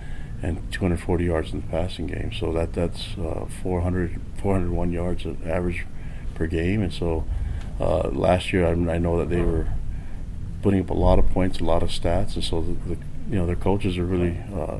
and 0.42 0.70
240 0.72 1.24
yards 1.24 1.52
in 1.52 1.62
the 1.62 1.66
passing 1.68 2.06
game. 2.06 2.32
So 2.32 2.52
that 2.52 2.74
that's 2.74 3.16
uh, 3.18 3.46
400 3.62 4.20
401 4.42 4.92
yards 4.92 5.24
of 5.24 5.46
average 5.46 5.86
per 6.34 6.46
game. 6.46 6.82
And 6.82 6.92
so 6.92 7.24
uh, 7.80 8.10
last 8.12 8.52
year, 8.52 8.66
I, 8.66 8.70
I 8.70 8.98
know 8.98 9.18
that 9.18 9.30
they 9.30 9.40
were 9.40 9.68
putting 10.62 10.80
up 10.80 10.90
a 10.90 10.94
lot 10.94 11.18
of 11.18 11.28
points, 11.30 11.60
a 11.60 11.64
lot 11.64 11.82
of 11.82 11.88
stats, 11.88 12.34
and 12.34 12.44
so 12.44 12.60
the, 12.60 12.94
the 12.94 13.00
you 13.30 13.36
know 13.36 13.46
their 13.46 13.56
coaches 13.56 13.96
are 13.96 14.04
really 14.04 14.38
uh, 14.54 14.78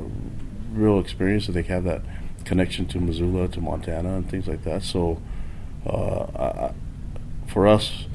real 0.73 0.99
experienced, 0.99 1.49
and 1.49 1.57
they 1.57 1.63
have 1.63 1.85
that 1.85 2.03
connection 2.45 2.87
to 2.87 2.99
Missoula, 2.99 3.49
to 3.49 3.61
Montana, 3.61 4.17
and 4.17 4.31
things 4.31 4.47
like 4.47 4.65
that. 4.65 4.83
So 4.83 5.21
uh, 5.87 6.25
I, 6.37 6.73
for 7.47 7.67
us, 7.67 8.07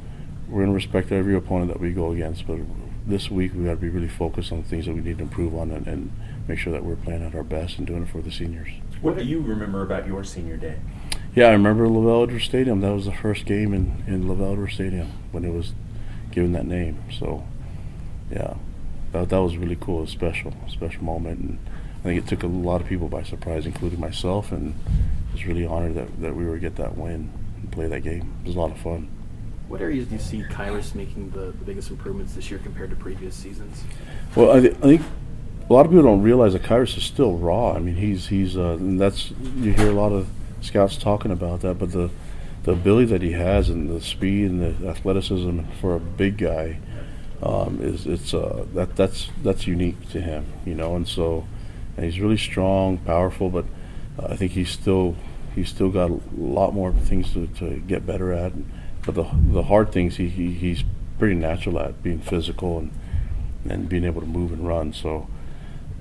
we're 0.47 0.61
going 0.61 0.69
to 0.69 0.75
respect 0.75 1.11
every 1.11 1.35
opponent 1.35 1.71
that 1.71 1.79
we 1.79 1.91
go 1.91 2.11
against, 2.11 2.45
but 2.45 2.59
this 3.07 3.29
week 3.29 3.53
we 3.55 3.65
got 3.65 3.71
to 3.71 3.77
be 3.77 3.89
really 3.89 4.07
focused 4.07 4.51
on 4.51 4.61
the 4.61 4.67
things 4.67 4.85
that 4.85 4.93
we 4.93 5.01
need 5.01 5.17
to 5.17 5.23
improve 5.23 5.55
on 5.55 5.71
and, 5.71 5.87
and 5.87 6.11
make 6.47 6.59
sure 6.59 6.73
that 6.73 6.83
we're 6.83 6.95
playing 6.95 7.23
at 7.23 7.35
our 7.35 7.43
best 7.43 7.77
and 7.77 7.87
doing 7.87 8.03
it 8.03 8.09
for 8.09 8.21
the 8.21 8.31
seniors. 8.31 8.69
What 9.01 9.17
do 9.17 9.23
you 9.23 9.41
remember 9.41 9.81
about 9.81 10.07
your 10.07 10.23
senior 10.23 10.57
day? 10.57 10.77
Yeah, 11.35 11.47
I 11.47 11.51
remember 11.51 11.85
LaVell 11.85 12.23
Edwards 12.23 12.45
Stadium. 12.45 12.79
That 12.79 12.93
was 12.93 13.03
the 13.03 13.11
first 13.11 13.45
game 13.45 13.73
in, 13.73 14.05
in 14.07 14.23
LaVell 14.23 14.53
Edwards 14.53 14.75
Stadium 14.75 15.11
when 15.33 15.43
it 15.43 15.51
was 15.51 15.73
given 16.31 16.53
that 16.53 16.65
name. 16.65 17.03
So, 17.11 17.45
yeah, 18.31 18.53
that, 19.11 19.27
that 19.27 19.37
was 19.39 19.57
really 19.57 19.75
cool. 19.75 20.03
A 20.03 20.07
special, 20.07 20.53
special 20.69 21.03
moment. 21.03 21.39
And 21.39 21.59
I 21.99 22.03
think 22.03 22.23
it 22.23 22.27
took 22.29 22.43
a 22.43 22.47
lot 22.47 22.79
of 22.79 22.87
people 22.87 23.09
by 23.09 23.23
surprise, 23.23 23.65
including 23.65 23.99
myself. 23.99 24.53
And 24.53 24.75
I 24.87 25.33
was 25.33 25.45
really 25.45 25.65
honored 25.65 25.95
that, 25.95 26.21
that 26.21 26.33
we 26.37 26.45
were 26.45 26.55
to 26.55 26.59
get 26.61 26.77
that 26.77 26.97
win 26.97 27.29
and 27.61 27.69
play 27.69 27.87
that 27.87 27.99
game. 27.99 28.33
It 28.43 28.47
was 28.47 28.55
a 28.55 28.59
lot 28.59 28.71
of 28.71 28.77
fun. 28.77 29.09
What 29.67 29.81
areas 29.81 30.07
do 30.07 30.13
you 30.13 30.21
see 30.21 30.41
Khyiris 30.43 30.95
making 30.95 31.31
the, 31.31 31.47
the 31.47 31.65
biggest 31.65 31.89
improvements 31.89 32.33
this 32.33 32.49
year 32.49 32.61
compared 32.61 32.91
to 32.91 32.95
previous 32.95 33.35
seasons? 33.35 33.83
Well, 34.37 34.51
I, 34.51 34.61
th- 34.61 34.75
I 34.75 34.79
think 34.79 35.01
a 35.69 35.73
lot 35.73 35.85
of 35.85 35.91
people 35.91 36.03
don't 36.03 36.21
realize 36.21 36.53
that 36.53 36.63
Khyiris 36.63 36.95
is 36.95 37.03
still 37.03 37.37
raw. 37.37 37.73
I 37.73 37.79
mean, 37.79 37.95
he's 37.95 38.27
he's 38.27 38.55
uh, 38.55 38.77
and 38.79 39.01
that's 39.01 39.31
you 39.57 39.73
hear 39.73 39.89
a 39.89 39.93
lot 39.93 40.11
of 40.11 40.27
scouts 40.65 40.97
talking 40.97 41.31
about 41.31 41.61
that, 41.61 41.79
but 41.79 41.91
the 41.91 42.09
the 42.63 42.71
ability 42.71 43.05
that 43.05 43.21
he 43.21 43.31
has 43.33 43.69
and 43.69 43.89
the 43.89 44.01
speed 44.01 44.49
and 44.49 44.79
the 44.79 44.89
athleticism 44.89 45.59
for 45.79 45.95
a 45.95 45.99
big 45.99 46.37
guy 46.39 46.79
um, 47.43 47.79
is 47.79 48.07
it's 48.07 48.33
uh, 48.33 48.65
that 48.73 48.95
that's 48.95 49.29
that's 49.43 49.67
unique 49.67 50.09
to 50.09 50.19
him, 50.19 50.45
you 50.65 50.73
know. 50.73 50.95
And 50.95 51.07
so 51.07 51.45
and 51.95 52.05
he's 52.05 52.19
really 52.19 52.37
strong, 52.37 52.97
powerful, 52.97 53.49
but 53.49 53.65
uh, 54.19 54.27
I 54.29 54.35
think 54.35 54.53
he's 54.53 54.71
still 54.71 55.15
he's 55.53 55.69
still 55.69 55.89
got 55.89 56.09
a 56.09 56.19
lot 56.35 56.73
more 56.73 56.91
things 56.91 57.31
to, 57.33 57.47
to 57.59 57.79
get 57.81 58.05
better 58.05 58.33
at. 58.33 58.53
But 59.05 59.15
the 59.15 59.25
the 59.51 59.63
hard 59.63 59.91
things 59.91 60.17
he, 60.17 60.29
he 60.29 60.51
he's 60.51 60.83
pretty 61.19 61.35
natural 61.35 61.79
at 61.79 62.01
being 62.01 62.19
physical 62.19 62.79
and 62.79 62.91
and 63.69 63.87
being 63.87 64.05
able 64.05 64.21
to 64.21 64.27
move 64.27 64.51
and 64.51 64.67
run. 64.67 64.93
So. 64.93 65.27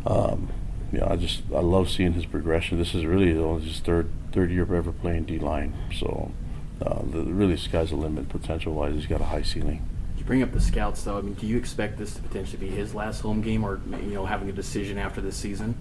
Um, 0.07 0.51
you 0.95 1.01
know, 1.01 1.09
I 1.11 1.17
just 1.17 1.43
I 1.53 1.61
love 1.61 1.91
seeing 1.91 2.13
his 2.13 2.25
progression. 2.25 2.79
This 2.79 2.95
is 2.95 3.05
really 3.05 3.37
only 3.37 3.67
his 3.67 3.81
third 3.81 4.09
third 4.33 4.51
year 4.51 4.63
ever 4.63 4.93
playing 4.93 5.25
D 5.25 5.39
line, 5.39 5.75
so 5.93 6.31
uh, 6.81 7.03
the, 7.03 7.23
really 7.25 7.57
sky's 7.57 7.91
the 7.91 7.97
limit 7.97 8.29
potential 8.29 8.75
wise. 8.75 8.95
He's 8.95 9.07
got 9.07 9.21
a 9.21 9.25
high 9.25 9.43
ceiling. 9.43 9.89
You 10.17 10.25
bring 10.25 10.43
up 10.43 10.53
the 10.53 10.61
scouts, 10.61 11.03
though. 11.03 11.19
I 11.19 11.23
mean, 11.23 11.35
do 11.35 11.47
you 11.47 11.57
expect 11.57 11.99
this 11.99 12.15
to 12.15 12.23
potentially 12.23 12.69
be 12.69 12.69
his 12.69 12.95
last 12.95 13.21
home 13.23 13.43
game, 13.43 13.65
or 13.65 13.81
you 14.03 14.15
know, 14.15 14.25
having 14.25 14.49
a 14.49 14.53
decision 14.53 14.99
after 14.99 15.21
this 15.21 15.37
season? 15.37 15.75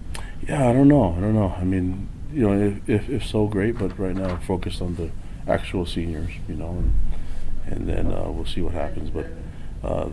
Yeah, 0.48 0.68
I 0.68 0.72
don't 0.72 0.88
know. 0.88 1.14
I 1.16 1.20
don't 1.20 1.34
know. 1.34 1.54
I 1.56 1.64
mean, 1.64 2.08
you 2.32 2.48
know, 2.48 2.60
if 2.60 2.88
if, 2.88 3.08
if 3.08 3.26
so, 3.26 3.46
great. 3.46 3.78
But 3.78 3.96
right 3.98 4.16
now, 4.16 4.36
focused 4.38 4.82
on 4.82 4.96
the 4.96 5.10
actual 5.46 5.86
seniors, 5.86 6.32
you 6.48 6.56
know, 6.56 6.70
and 6.70 6.94
and 7.66 7.88
then 7.88 8.12
uh, 8.12 8.28
we'll 8.30 8.46
see 8.46 8.62
what 8.62 8.74
happens. 8.74 9.10
But 9.10 9.26
uh, 9.84 10.08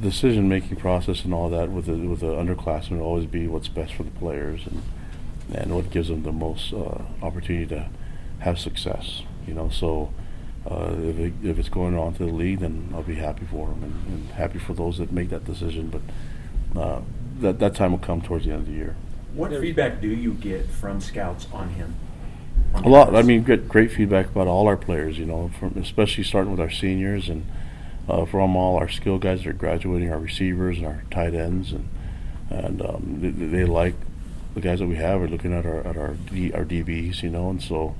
decision 0.00 0.48
making 0.48 0.76
process 0.76 1.24
and 1.24 1.34
all 1.34 1.48
that 1.50 1.70
with 1.70 1.86
the 1.86 1.94
with 1.94 2.20
the 2.20 2.26
underclassmen 2.34 2.98
will 2.98 3.06
always 3.06 3.26
be 3.26 3.46
what's 3.46 3.68
best 3.68 3.94
for 3.94 4.02
the 4.02 4.10
players 4.12 4.66
and 4.66 4.82
and 5.54 5.74
what 5.74 5.90
gives 5.90 6.08
them 6.08 6.22
the 6.22 6.32
most 6.32 6.72
uh, 6.72 7.02
opportunity 7.22 7.66
to 7.66 7.88
have 8.40 8.58
success. 8.58 9.22
You 9.46 9.54
know, 9.54 9.68
so 9.68 10.12
uh, 10.70 10.94
if 10.98 11.18
it, 11.18 11.32
if 11.42 11.58
it's 11.58 11.68
going 11.68 11.96
on 11.98 12.14
to 12.14 12.24
the 12.24 12.32
league, 12.32 12.60
then 12.60 12.90
I'll 12.94 13.02
be 13.02 13.16
happy 13.16 13.44
for 13.50 13.68
them 13.68 13.82
and, 13.82 14.06
and 14.06 14.28
happy 14.30 14.58
for 14.58 14.74
those 14.74 14.98
that 14.98 15.12
make 15.12 15.28
that 15.30 15.44
decision. 15.44 15.88
But 15.88 16.80
uh, 16.80 17.00
that 17.40 17.58
that 17.58 17.74
time 17.74 17.92
will 17.92 17.98
come 17.98 18.22
towards 18.22 18.44
the 18.46 18.52
end 18.52 18.60
of 18.60 18.66
the 18.66 18.72
year. 18.72 18.96
What 19.34 19.50
feedback 19.50 20.00
do 20.00 20.08
you 20.08 20.34
get 20.34 20.68
from 20.68 21.00
scouts 21.00 21.46
on 21.52 21.70
him? 21.70 21.94
On 22.74 22.84
A 22.84 22.88
lot. 22.88 23.08
I 23.08 23.10
Travis? 23.10 23.26
mean, 23.26 23.42
get 23.42 23.68
great 23.68 23.90
feedback 23.90 24.26
about 24.26 24.46
all 24.46 24.66
our 24.66 24.76
players. 24.76 25.18
You 25.18 25.26
know, 25.26 25.50
from 25.58 25.76
especially 25.76 26.24
starting 26.24 26.50
with 26.50 26.60
our 26.60 26.70
seniors 26.70 27.28
and 27.28 27.44
uh, 28.08 28.24
from 28.26 28.56
all 28.56 28.76
our 28.76 28.88
skill 28.88 29.18
guys 29.18 29.42
that 29.42 29.50
are 29.50 29.52
graduating, 29.52 30.10
our 30.10 30.18
receivers 30.18 30.78
and 30.78 30.86
our 30.86 31.04
tight 31.10 31.34
ends, 31.34 31.72
and 31.72 31.88
and 32.50 32.82
um, 32.82 33.18
they, 33.20 33.30
they 33.30 33.64
like 33.64 33.94
the 34.54 34.60
guys 34.60 34.80
that 34.80 34.86
we 34.86 34.96
have. 34.96 35.20
Are 35.20 35.28
looking 35.28 35.52
at 35.52 35.64
our 35.64 35.86
at 35.86 35.96
our 35.96 36.14
D, 36.14 36.52
our 36.52 36.64
DBs, 36.64 37.22
you 37.22 37.30
know, 37.30 37.50
and 37.50 37.62
so 37.62 37.94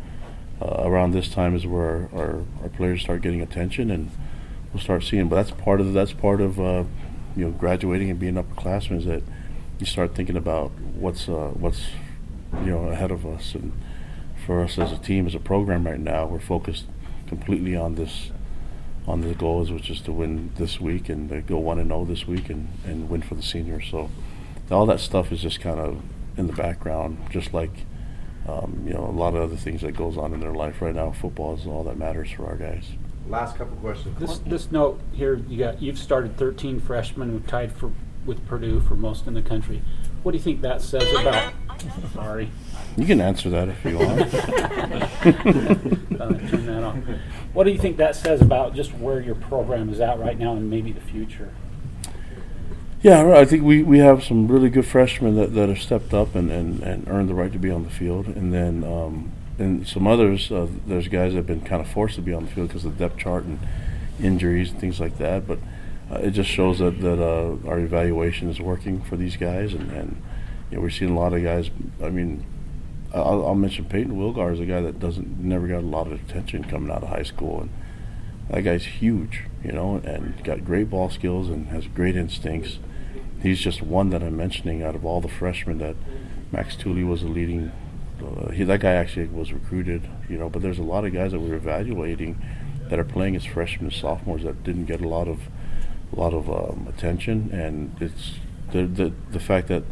uh, 0.60 0.82
around 0.84 1.12
this 1.12 1.28
time 1.28 1.54
is 1.54 1.66
where 1.66 2.08
our, 2.12 2.20
our, 2.20 2.44
our 2.62 2.68
players 2.68 3.02
start 3.02 3.22
getting 3.22 3.40
attention, 3.40 3.90
and 3.90 4.10
we'll 4.72 4.82
start 4.82 5.04
seeing. 5.04 5.28
But 5.28 5.36
that's 5.36 5.50
part 5.50 5.80
of 5.80 5.92
that's 5.92 6.12
part 6.12 6.40
of 6.40 6.60
uh, 6.60 6.84
you 7.36 7.46
know 7.46 7.50
graduating 7.52 8.10
and 8.10 8.18
being 8.18 8.34
upperclassmen 8.34 8.98
is 8.98 9.04
that 9.06 9.22
you 9.78 9.86
start 9.86 10.14
thinking 10.14 10.36
about 10.36 10.70
what's 10.94 11.28
uh, 11.28 11.50
what's 11.54 11.86
you 12.60 12.70
know 12.70 12.88
ahead 12.88 13.10
of 13.10 13.26
us 13.26 13.54
and 13.54 13.72
for 14.46 14.62
us 14.62 14.78
as 14.78 14.92
a 14.92 14.98
team 14.98 15.26
as 15.26 15.34
a 15.34 15.40
program 15.40 15.86
right 15.86 16.00
now 16.00 16.26
we're 16.26 16.40
focused 16.40 16.84
completely 17.26 17.74
on 17.74 17.94
this 17.94 18.30
on 19.06 19.20
the 19.20 19.34
goals 19.34 19.70
which 19.70 19.90
is 19.90 20.00
to 20.02 20.12
win 20.12 20.52
this 20.56 20.80
week 20.80 21.08
and 21.08 21.28
to 21.28 21.40
go 21.40 21.58
one 21.58 21.78
and 21.78 21.88
zero 21.88 22.04
this 22.04 22.26
week 22.26 22.48
and, 22.50 22.68
and 22.84 23.08
win 23.08 23.22
for 23.22 23.34
the 23.34 23.42
seniors. 23.42 23.88
So 23.90 24.10
all 24.70 24.86
that 24.86 25.00
stuff 25.00 25.32
is 25.32 25.42
just 25.42 25.60
kind 25.60 25.80
of 25.80 26.02
in 26.36 26.46
the 26.46 26.52
background 26.52 27.18
just 27.30 27.52
like 27.52 27.72
um, 28.48 28.84
you 28.86 28.92
know 28.92 29.04
a 29.04 29.12
lot 29.12 29.34
of 29.34 29.42
other 29.42 29.56
things 29.56 29.82
that 29.82 29.92
goes 29.92 30.16
on 30.16 30.32
in 30.32 30.40
their 30.40 30.54
life 30.54 30.80
right 30.82 30.94
now. 30.94 31.12
Football 31.12 31.54
is 31.56 31.66
all 31.66 31.84
that 31.84 31.96
matters 31.96 32.30
for 32.30 32.46
our 32.46 32.56
guys. 32.56 32.84
Last 33.28 33.56
couple 33.56 33.76
questions. 33.76 34.18
This, 34.18 34.38
this 34.38 34.72
note 34.72 35.00
here, 35.12 35.36
you 35.48 35.58
got, 35.58 35.80
you've 35.80 35.98
started 35.98 36.36
13 36.36 36.80
freshmen 36.80 37.30
who 37.30 37.40
tied 37.40 37.72
for, 37.72 37.92
with 38.26 38.46
Purdue 38.46 38.80
for 38.80 38.94
most 38.94 39.26
in 39.26 39.34
the 39.34 39.42
country. 39.42 39.82
What 40.22 40.32
do 40.32 40.38
you 40.38 40.44
think 40.44 40.60
that 40.62 40.80
says 40.82 41.10
about, 41.20 41.52
sorry. 42.14 42.50
you 42.96 43.06
can 43.06 43.20
answer 43.20 43.50
that 43.50 43.68
if 43.68 43.84
you 43.84 43.98
want 43.98 44.20
Uh, 46.22 46.28
turn 46.48 46.66
that 46.66 46.84
off. 46.84 46.96
What 47.52 47.64
do 47.64 47.70
you 47.70 47.78
think 47.78 47.96
that 47.96 48.14
says 48.14 48.40
about 48.40 48.74
just 48.74 48.94
where 48.94 49.20
your 49.20 49.34
program 49.34 49.88
is 49.88 49.98
at 50.00 50.20
right 50.20 50.38
now 50.38 50.52
and 50.52 50.70
maybe 50.70 50.92
the 50.92 51.00
future? 51.00 51.52
Yeah, 53.02 53.36
I 53.36 53.44
think 53.44 53.64
we, 53.64 53.82
we 53.82 53.98
have 53.98 54.22
some 54.22 54.46
really 54.46 54.70
good 54.70 54.86
freshmen 54.86 55.34
that, 55.34 55.54
that 55.54 55.68
have 55.68 55.80
stepped 55.80 56.14
up 56.14 56.36
and, 56.36 56.52
and, 56.52 56.80
and 56.84 57.08
earned 57.08 57.28
the 57.28 57.34
right 57.34 57.52
to 57.52 57.58
be 57.58 57.70
on 57.70 57.82
the 57.82 57.90
field. 57.90 58.28
And 58.28 58.54
then 58.54 58.84
um, 58.84 59.32
and 59.58 59.86
some 59.86 60.06
others, 60.06 60.50
uh, 60.50 60.66
there's 60.86 61.08
guys 61.08 61.32
that 61.32 61.38
have 61.38 61.46
been 61.46 61.60
kind 61.60 61.80
of 61.80 61.88
forced 61.88 62.14
to 62.16 62.22
be 62.22 62.32
on 62.32 62.44
the 62.44 62.50
field 62.50 62.68
because 62.68 62.84
of 62.84 62.96
the 62.96 63.08
depth 63.08 63.18
chart 63.18 63.44
and 63.44 63.58
injuries 64.20 64.70
and 64.70 64.80
things 64.80 65.00
like 65.00 65.18
that. 65.18 65.46
But 65.46 65.58
uh, 66.12 66.18
it 66.18 66.32
just 66.32 66.50
shows 66.50 66.78
that, 66.78 67.00
that 67.00 67.22
uh, 67.22 67.56
our 67.66 67.78
evaluation 67.78 68.50
is 68.50 68.60
working 68.60 69.00
for 69.02 69.16
these 69.16 69.36
guys. 69.36 69.72
And, 69.72 69.90
and 69.92 70.22
you 70.70 70.76
know, 70.76 70.82
we're 70.82 70.90
seeing 70.90 71.12
a 71.12 71.18
lot 71.18 71.32
of 71.32 71.42
guys. 71.42 71.70
I 72.02 72.10
mean, 72.10 72.44
I'll, 73.14 73.46
I'll 73.46 73.54
mention 73.54 73.84
Payton 73.86 74.12
Wilgar 74.12 74.52
is 74.52 74.60
a 74.60 74.66
guy 74.66 74.80
that 74.80 75.00
doesn't 75.00 75.38
never 75.38 75.66
got 75.68 75.78
a 75.78 75.86
lot 75.86 76.06
of 76.06 76.12
attention 76.12 76.64
coming 76.64 76.90
out 76.90 77.02
of 77.02 77.08
high 77.08 77.22
school. 77.22 77.62
And 77.62 77.70
that 78.50 78.62
guy's 78.62 78.84
huge, 78.84 79.44
you 79.64 79.72
know, 79.72 79.96
and 80.04 80.42
got 80.44 80.64
great 80.64 80.90
ball 80.90 81.08
skills 81.08 81.48
and 81.48 81.68
has 81.68 81.86
great 81.86 82.16
instincts. 82.16 82.78
He's 83.42 83.60
just 83.60 83.82
one 83.82 84.10
that 84.10 84.22
I'm 84.22 84.36
mentioning 84.36 84.82
out 84.82 84.94
of 84.94 85.04
all 85.04 85.20
the 85.20 85.28
freshmen 85.28 85.78
that 85.78 85.96
Max 86.52 86.76
Tooley 86.76 87.04
was 87.04 87.22
a 87.22 87.28
leading. 87.28 87.72
Uh, 88.22 88.50
he, 88.50 88.62
that 88.64 88.80
guy 88.80 88.92
actually 88.92 89.26
was 89.26 89.52
recruited, 89.52 90.08
you 90.28 90.38
know, 90.38 90.48
but 90.48 90.62
there's 90.62 90.78
a 90.78 90.82
lot 90.82 91.04
of 91.04 91.12
guys 91.12 91.32
that 91.32 91.40
we're 91.40 91.54
evaluating 91.54 92.40
that 92.88 92.98
are 92.98 93.04
playing 93.04 93.34
as 93.34 93.44
freshmen 93.44 93.86
and 93.86 93.92
sophomores 93.92 94.42
that 94.42 94.62
didn't 94.62 94.84
get 94.84 95.00
a 95.00 95.08
lot 95.08 95.26
of 95.26 95.40
a 96.12 96.20
lot 96.20 96.34
of 96.34 96.48
um, 96.50 96.86
attention, 96.88 97.50
and 97.52 97.94
it's 98.00 98.34
the 98.72 98.86
the, 98.86 99.12
the 99.30 99.40
fact 99.40 99.68
that 99.68 99.84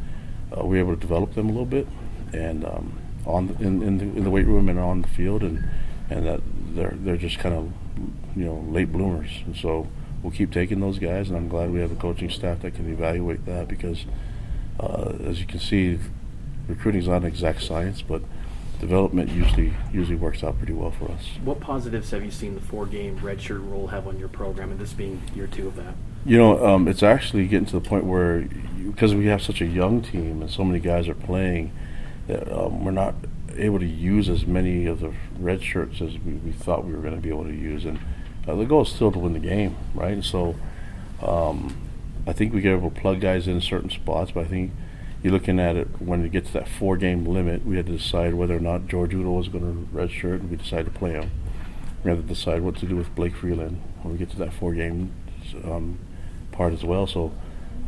uh, 0.57 0.65
we're 0.65 0.79
able 0.79 0.95
to 0.95 1.01
develop 1.01 1.35
them 1.35 1.49
a 1.49 1.53
little 1.53 1.67
bit, 1.67 1.87
and 2.33 2.65
um, 2.65 2.99
on 3.27 3.57
in 3.61 3.83
in 3.83 3.99
the, 3.99 4.05
in 4.05 4.25
the 4.25 4.31
weight 4.31 4.47
room 4.47 4.69
and 4.69 4.79
on 4.79 5.03
the 5.03 5.09
field, 5.09 5.43
and 5.43 5.69
and 6.09 6.27
that 6.27 6.41
they're 6.75 6.95
they're 6.97 7.17
just 7.17 7.39
kind 7.39 7.55
of 7.55 7.73
you 8.37 8.45
know 8.45 8.65
late 8.71 8.93
bloomers, 8.93 9.31
and 9.47 9.57
so 9.57 9.89
we'll 10.23 10.33
keep 10.33 10.53
taking 10.53 10.81
those 10.81 10.99
guys, 10.99 11.29
and 11.29 11.37
I'm 11.37 11.49
glad 11.49 11.71
we 11.71 11.81
have 11.81 11.93
a 11.93 11.97
coaching 11.97 12.31
staff 12.31 12.61
that 12.61 12.75
can 12.75 12.91
evaluate 12.93 13.47
that 13.47 13.69
because, 13.69 14.05
uh, 14.79 15.15
as 15.25 15.41
you 15.41 15.47
can 15.47 15.61
see, 15.61 15.99
recruiting 16.69 17.01
is 17.01 17.09
not 17.09 17.19
an 17.19 17.27
exact 17.27 17.63
science, 17.63 18.03
but 18.03 18.23
development 18.81 19.31
usually 19.31 19.75
usually 19.93 20.17
works 20.17 20.43
out 20.43 20.57
pretty 20.59 20.73
well 20.73 20.91
for 20.91 21.11
us. 21.11 21.29
What 21.45 21.61
positives 21.61 22.11
have 22.11 22.25
you 22.25 22.31
seen 22.31 22.55
the 22.55 22.61
four-game 22.61 23.19
redshirt 23.21 23.61
rule 23.61 23.89
have 23.89 24.07
on 24.07 24.19
your 24.19 24.29
program, 24.29 24.71
and 24.71 24.81
this 24.81 24.93
being 24.93 25.23
year 25.35 25.47
two 25.47 25.69
of 25.69 25.77
that? 25.77 25.95
You 26.25 26.37
know, 26.37 26.67
um, 26.67 26.87
it's 26.87 27.03
actually 27.03 27.47
getting 27.47 27.67
to 27.67 27.73
the 27.73 27.81
point 27.81 28.05
where, 28.05 28.41
because 28.87 29.15
we 29.15 29.27
have 29.27 29.41
such 29.43 29.63
a 29.63 29.67
young 29.67 30.03
team 30.03 30.43
and 30.43 30.51
so 30.51 30.65
many 30.65 30.79
guys 30.79 31.09
are 31.09 31.15
playing, 31.15 31.73
that 32.27 32.53
um, 32.53 32.85
we're 32.85 32.91
not 32.91 33.15
able 33.57 33.79
to 33.79 33.87
use 33.87 34.29
as 34.29 34.47
many 34.47 34.87
of 34.87 35.01
the 35.01 35.13
red 35.39 35.63
shirts 35.63 36.01
as 36.03 36.19
we, 36.19 36.35
we 36.35 36.53
thought 36.53 36.85
we 36.85 36.93
were 36.93 37.01
going 37.01 37.15
to 37.15 37.21
be 37.21 37.31
able 37.31 37.45
to 37.45 37.55
use. 37.55 37.87
And 37.87 37.99
uh, 38.47 38.55
the 38.55 38.67
goal 38.67 38.83
is 38.83 38.91
still 38.91 39.11
to 39.13 39.19
win 39.19 39.33
the 39.33 39.39
game, 39.39 39.77
right? 39.95 40.13
And 40.13 40.25
so 40.25 40.57
um, 41.23 41.75
I 42.27 42.33
think 42.35 42.53
we 42.53 42.61
get 42.61 42.73
able 42.73 42.91
to 42.91 43.01
plug 43.01 43.21
guys 43.21 43.49
in 43.49 43.61
certain 43.63 43.91
spots, 43.91 44.31
but 44.33 44.45
I 44.45 44.49
think 44.49 44.73
you're 45.23 45.33
looking 45.33 45.59
at 45.59 45.77
it 45.77 45.89
when 46.01 46.25
it 46.25 46.33
gets 46.33 46.49
to 46.49 46.53
that 46.55 46.69
four 46.69 46.99
game 46.99 47.25
limit, 47.25 47.65
we 47.65 47.77
had 47.77 47.87
to 47.87 47.97
decide 47.97 48.35
whether 48.35 48.57
or 48.57 48.61
not 48.61 48.89
George 48.89 49.15
Udo 49.15 49.31
was 49.31 49.49
going 49.49 49.65
to 49.65 49.97
redshirt, 49.97 50.41
and 50.41 50.51
we 50.51 50.57
decided 50.57 50.93
to 50.93 50.99
play 50.99 51.13
him. 51.13 51.31
We 52.05 52.11
had 52.11 52.21
to 52.21 52.27
decide 52.27 52.61
what 52.61 52.77
to 52.77 52.87
do 52.87 52.97
with 52.97 53.15
Blake 53.15 53.37
Freeland 53.37 53.81
when 54.03 54.13
we 54.13 54.19
get 54.19 54.31
to 54.31 54.37
that 54.39 54.53
four 54.53 54.75
game 54.75 55.13
um, 55.65 55.99
part 56.61 56.75
as 56.75 56.85
well. 56.85 57.07
So 57.07 57.33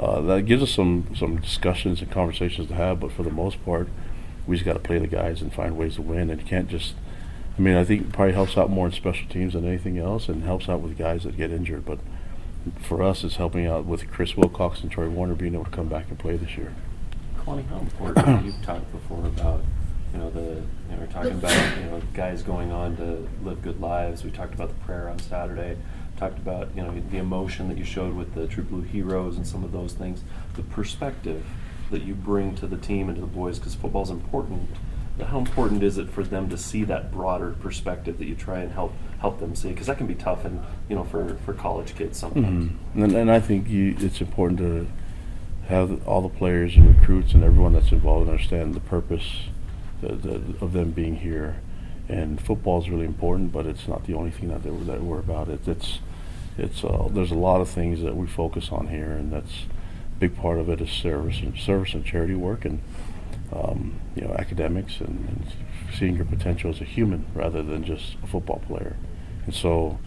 uh, 0.00 0.22
that 0.22 0.46
gives 0.46 0.62
us 0.62 0.70
some 0.70 1.14
some 1.14 1.36
discussions 1.40 2.00
and 2.00 2.10
conversations 2.10 2.68
to 2.68 2.74
have. 2.74 3.00
But 3.00 3.12
for 3.12 3.22
the 3.22 3.30
most 3.30 3.62
part, 3.66 3.88
we 4.46 4.56
just 4.56 4.64
got 4.64 4.72
to 4.72 4.78
play 4.78 4.98
the 4.98 5.06
guys 5.06 5.42
and 5.42 5.52
find 5.52 5.76
ways 5.76 5.96
to 5.96 6.02
win. 6.02 6.30
And 6.30 6.40
you 6.40 6.46
can't 6.46 6.68
just. 6.68 6.94
I 7.58 7.60
mean, 7.60 7.76
I 7.76 7.84
think 7.84 8.00
it 8.00 8.12
probably 8.12 8.32
helps 8.32 8.56
out 8.56 8.70
more 8.70 8.86
in 8.86 8.92
special 8.92 9.28
teams 9.28 9.52
than 9.52 9.66
anything 9.66 9.98
else, 9.98 10.26
and 10.30 10.42
helps 10.42 10.70
out 10.70 10.80
with 10.80 10.96
guys 10.96 11.24
that 11.24 11.36
get 11.36 11.50
injured. 11.50 11.84
But 11.84 11.98
for 12.80 13.02
us, 13.02 13.24
it's 13.24 13.36
helping 13.36 13.66
out 13.66 13.84
with 13.84 14.10
Chris 14.10 14.38
Wilcox 14.38 14.80
and 14.80 14.90
Troy 14.90 15.10
Warner 15.10 15.34
being 15.34 15.52
able 15.52 15.66
to 15.66 15.70
come 15.70 15.88
back 15.88 16.06
and 16.08 16.18
play 16.18 16.38
this 16.38 16.56
year. 16.56 16.74
Kalani, 17.36 17.68
how 17.68 17.80
important 17.80 18.46
you've 18.46 18.62
talked 18.62 18.90
before 18.90 19.26
about, 19.26 19.60
you 20.14 20.18
know, 20.18 20.30
the 20.30 20.40
you 20.40 20.92
know, 20.92 20.98
we're 20.98 21.06
talking 21.08 21.32
about 21.32 21.76
you 21.76 21.84
know 21.90 22.00
guys 22.14 22.42
going 22.42 22.72
on 22.72 22.96
to 22.96 23.28
live 23.44 23.60
good 23.60 23.82
lives. 23.82 24.24
We 24.24 24.30
talked 24.30 24.54
about 24.54 24.70
the 24.70 24.86
prayer 24.86 25.10
on 25.10 25.18
Saturday. 25.18 25.76
Talked 26.16 26.38
about 26.38 26.68
you 26.76 26.82
know 26.82 26.94
the 27.10 27.18
emotion 27.18 27.68
that 27.68 27.78
you 27.78 27.84
showed 27.84 28.14
with 28.14 28.34
the 28.34 28.46
True 28.46 28.64
Blue 28.64 28.82
Heroes 28.82 29.36
and 29.36 29.46
some 29.46 29.64
of 29.64 29.72
those 29.72 29.92
things. 29.92 30.22
The 30.54 30.62
perspective 30.62 31.44
that 31.90 32.02
you 32.02 32.14
bring 32.14 32.54
to 32.56 32.66
the 32.66 32.76
team 32.76 33.08
and 33.08 33.16
to 33.16 33.20
the 33.20 33.26
boys 33.26 33.58
because 33.58 33.74
football's 33.74 34.10
important. 34.10 34.70
But 35.18 35.26
how 35.26 35.38
important 35.38 35.82
is 35.82 35.98
it 35.98 36.08
for 36.08 36.22
them 36.22 36.48
to 36.48 36.56
see 36.56 36.84
that 36.84 37.12
broader 37.12 37.54
perspective 37.60 38.18
that 38.18 38.24
you 38.26 38.34
try 38.34 38.60
and 38.60 38.72
help 38.72 38.92
help 39.20 39.40
them 39.40 39.54
see? 39.54 39.70
Because 39.70 39.86
that 39.88 39.98
can 39.98 40.06
be 40.06 40.14
tough, 40.14 40.44
and 40.44 40.62
you 40.88 40.96
know, 40.96 41.04
for, 41.04 41.36
for 41.44 41.52
college 41.52 41.94
kids 41.94 42.18
sometimes. 42.18 42.70
Mhm. 42.70 43.02
And, 43.02 43.12
and 43.12 43.30
I 43.30 43.40
think 43.40 43.68
you, 43.68 43.94
it's 43.98 44.20
important 44.20 44.58
to 44.60 44.86
have 45.68 46.06
all 46.06 46.20
the 46.22 46.28
players 46.28 46.76
and 46.76 46.98
recruits 46.98 47.34
and 47.34 47.44
everyone 47.44 47.72
that's 47.72 47.92
involved 47.92 48.28
understand 48.28 48.74
the 48.74 48.80
purpose 48.80 49.44
the, 50.00 50.14
the, 50.14 50.34
of 50.60 50.72
them 50.72 50.90
being 50.90 51.16
here 51.16 51.60
and 52.08 52.40
football 52.40 52.80
is 52.80 52.90
really 52.90 53.06
important, 53.06 53.52
but 53.52 53.66
it's 53.66 53.86
not 53.88 54.06
the 54.06 54.14
only 54.14 54.30
thing 54.30 54.48
that, 54.48 54.62
that 54.62 55.02
we're 55.02 55.18
about. 55.18 55.48
It, 55.48 55.66
it's 55.66 56.00
it's 56.58 56.84
uh, 56.84 57.08
there's 57.10 57.30
a 57.30 57.36
lot 57.36 57.60
of 57.60 57.68
things 57.68 58.02
that 58.02 58.16
we 58.16 58.26
focus 58.26 58.70
on 58.70 58.88
here, 58.88 59.12
and 59.12 59.32
that's 59.32 59.64
a 60.16 60.20
big 60.20 60.36
part 60.36 60.58
of 60.58 60.68
it 60.68 60.80
is 60.80 60.90
service 60.90 61.40
and 61.40 61.56
service 61.56 61.94
and 61.94 62.04
charity 62.04 62.34
work, 62.34 62.64
and 62.64 62.80
um, 63.52 64.00
you 64.14 64.22
know 64.22 64.34
academics 64.38 65.00
and, 65.00 65.28
and 65.28 65.46
seeing 65.98 66.16
your 66.16 66.24
potential 66.24 66.70
as 66.70 66.80
a 66.80 66.84
human 66.84 67.26
rather 67.34 67.62
than 67.62 67.84
just 67.84 68.16
a 68.22 68.26
football 68.26 68.62
player. 68.66 68.96
And 69.46 69.54
so 69.54 69.98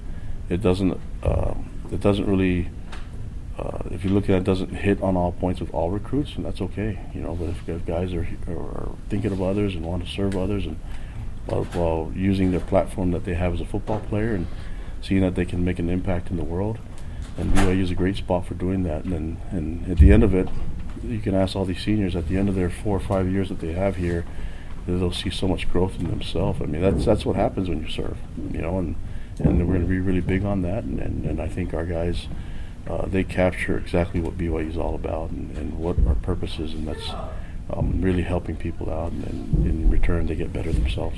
it 0.50 0.62
doesn't 0.62 1.00
um 1.24 1.70
it 1.92 2.02
doesn't 2.02 2.26
really 2.26 2.70
uh, 3.58 3.80
if 3.92 4.04
you 4.04 4.10
look 4.10 4.26
at 4.26 4.32
it, 4.32 4.38
it 4.40 4.44
doesn't 4.44 4.74
hit 4.76 5.02
on 5.02 5.16
all 5.16 5.32
points 5.32 5.62
with 5.62 5.74
all 5.74 5.90
recruits, 5.90 6.36
and 6.36 6.46
that's 6.46 6.60
okay, 6.60 7.00
you 7.14 7.22
know. 7.22 7.36
But 7.36 7.50
if, 7.68 7.86
guys 7.86 8.14
are, 8.14 8.28
are, 8.48 8.54
are 8.54 8.96
thinking 9.10 9.32
of 9.32 9.42
others 9.42 9.76
and 9.76 9.86
want 9.86 10.06
to 10.06 10.12
serve 10.12 10.36
others, 10.36 10.66
and 10.66 10.78
while, 11.46 11.64
while 11.66 12.12
using 12.16 12.52
their 12.52 12.60
platform 12.60 13.12
that 13.12 13.26
they 13.26 13.34
have 13.34 13.54
as 13.54 13.62
a 13.62 13.66
football 13.66 14.00
player 14.00 14.34
and 14.34 14.48
seeing 15.02 15.22
that 15.22 15.36
they 15.36 15.46
can 15.46 15.64
make 15.64 15.80
an 15.80 15.90
impact 15.90 16.32
in 16.32 16.38
the 16.38 16.44
world, 16.44 16.80
and 17.38 17.54
BYU 17.54 17.82
is 17.82 17.92
a 17.92 17.96
great 17.96 18.16
spot 18.16 18.46
for 18.46 18.54
doing 18.54 18.84
that. 18.84 19.04
And 19.04 19.14
then, 19.14 19.38
and 19.52 19.92
at 19.92 19.98
the 19.98 20.12
end 20.12 20.24
of 20.24 20.34
it, 20.34 20.48
you 21.04 21.20
can 21.20 21.36
ask 21.36 21.56
all 21.56 21.66
these 21.66 21.82
seniors 21.82 22.16
at 22.16 22.28
the 22.28 22.38
end 22.38 22.50
of 22.50 22.56
their 22.56 22.70
four 22.70 22.98
or 22.98 23.02
five 23.02 23.30
years 23.30 23.50
that 23.50 23.60
they 23.60 23.74
have 23.74 23.98
here, 23.98 24.26
they'll 24.88 25.12
see 25.12 25.30
so 25.30 25.48
much 25.48 25.70
growth 25.72 26.00
in 26.00 26.10
themselves. 26.10 26.62
I 26.62 26.66
mean, 26.66 26.82
that's 26.82 27.06
that's 27.06 27.26
what 27.26 27.36
happens 27.36 27.70
when 27.70 27.82
you 27.82 27.90
serve, 27.90 28.18
you 28.52 28.62
know, 28.62 28.78
and 28.78 28.96
and 29.40 29.60
we're 29.60 29.76
going 29.76 29.82
to 29.82 29.88
be 29.88 30.00
really 30.00 30.22
big 30.22 30.46
on 30.46 30.62
that. 30.62 30.84
And, 30.84 31.00
and, 31.00 31.26
and 31.26 31.42
I 31.42 31.48
think 31.48 31.74
our 31.74 31.86
guys, 31.86 32.28
uh, 32.88 33.06
they 33.06 33.24
capture 33.24 33.78
exactly 33.78 34.22
what 34.22 34.38
BYU 34.38 34.70
is 34.70 34.78
all 34.78 34.96
about 34.96 35.32
and, 35.32 35.56
and 35.58 35.78
what 35.78 35.98
our 36.08 36.16
purpose 36.16 36.60
is, 36.60 36.74
and 36.74 36.88
that's 36.88 37.10
um, 37.72 38.02
really 38.02 38.24
helping 38.24 38.56
people 38.56 38.90
out, 38.92 39.12
and, 39.12 39.24
and 39.26 39.68
in 39.68 39.90
return, 39.90 40.28
they 40.28 40.36
get 40.36 40.54
better 40.54 40.72
themselves. 40.72 41.18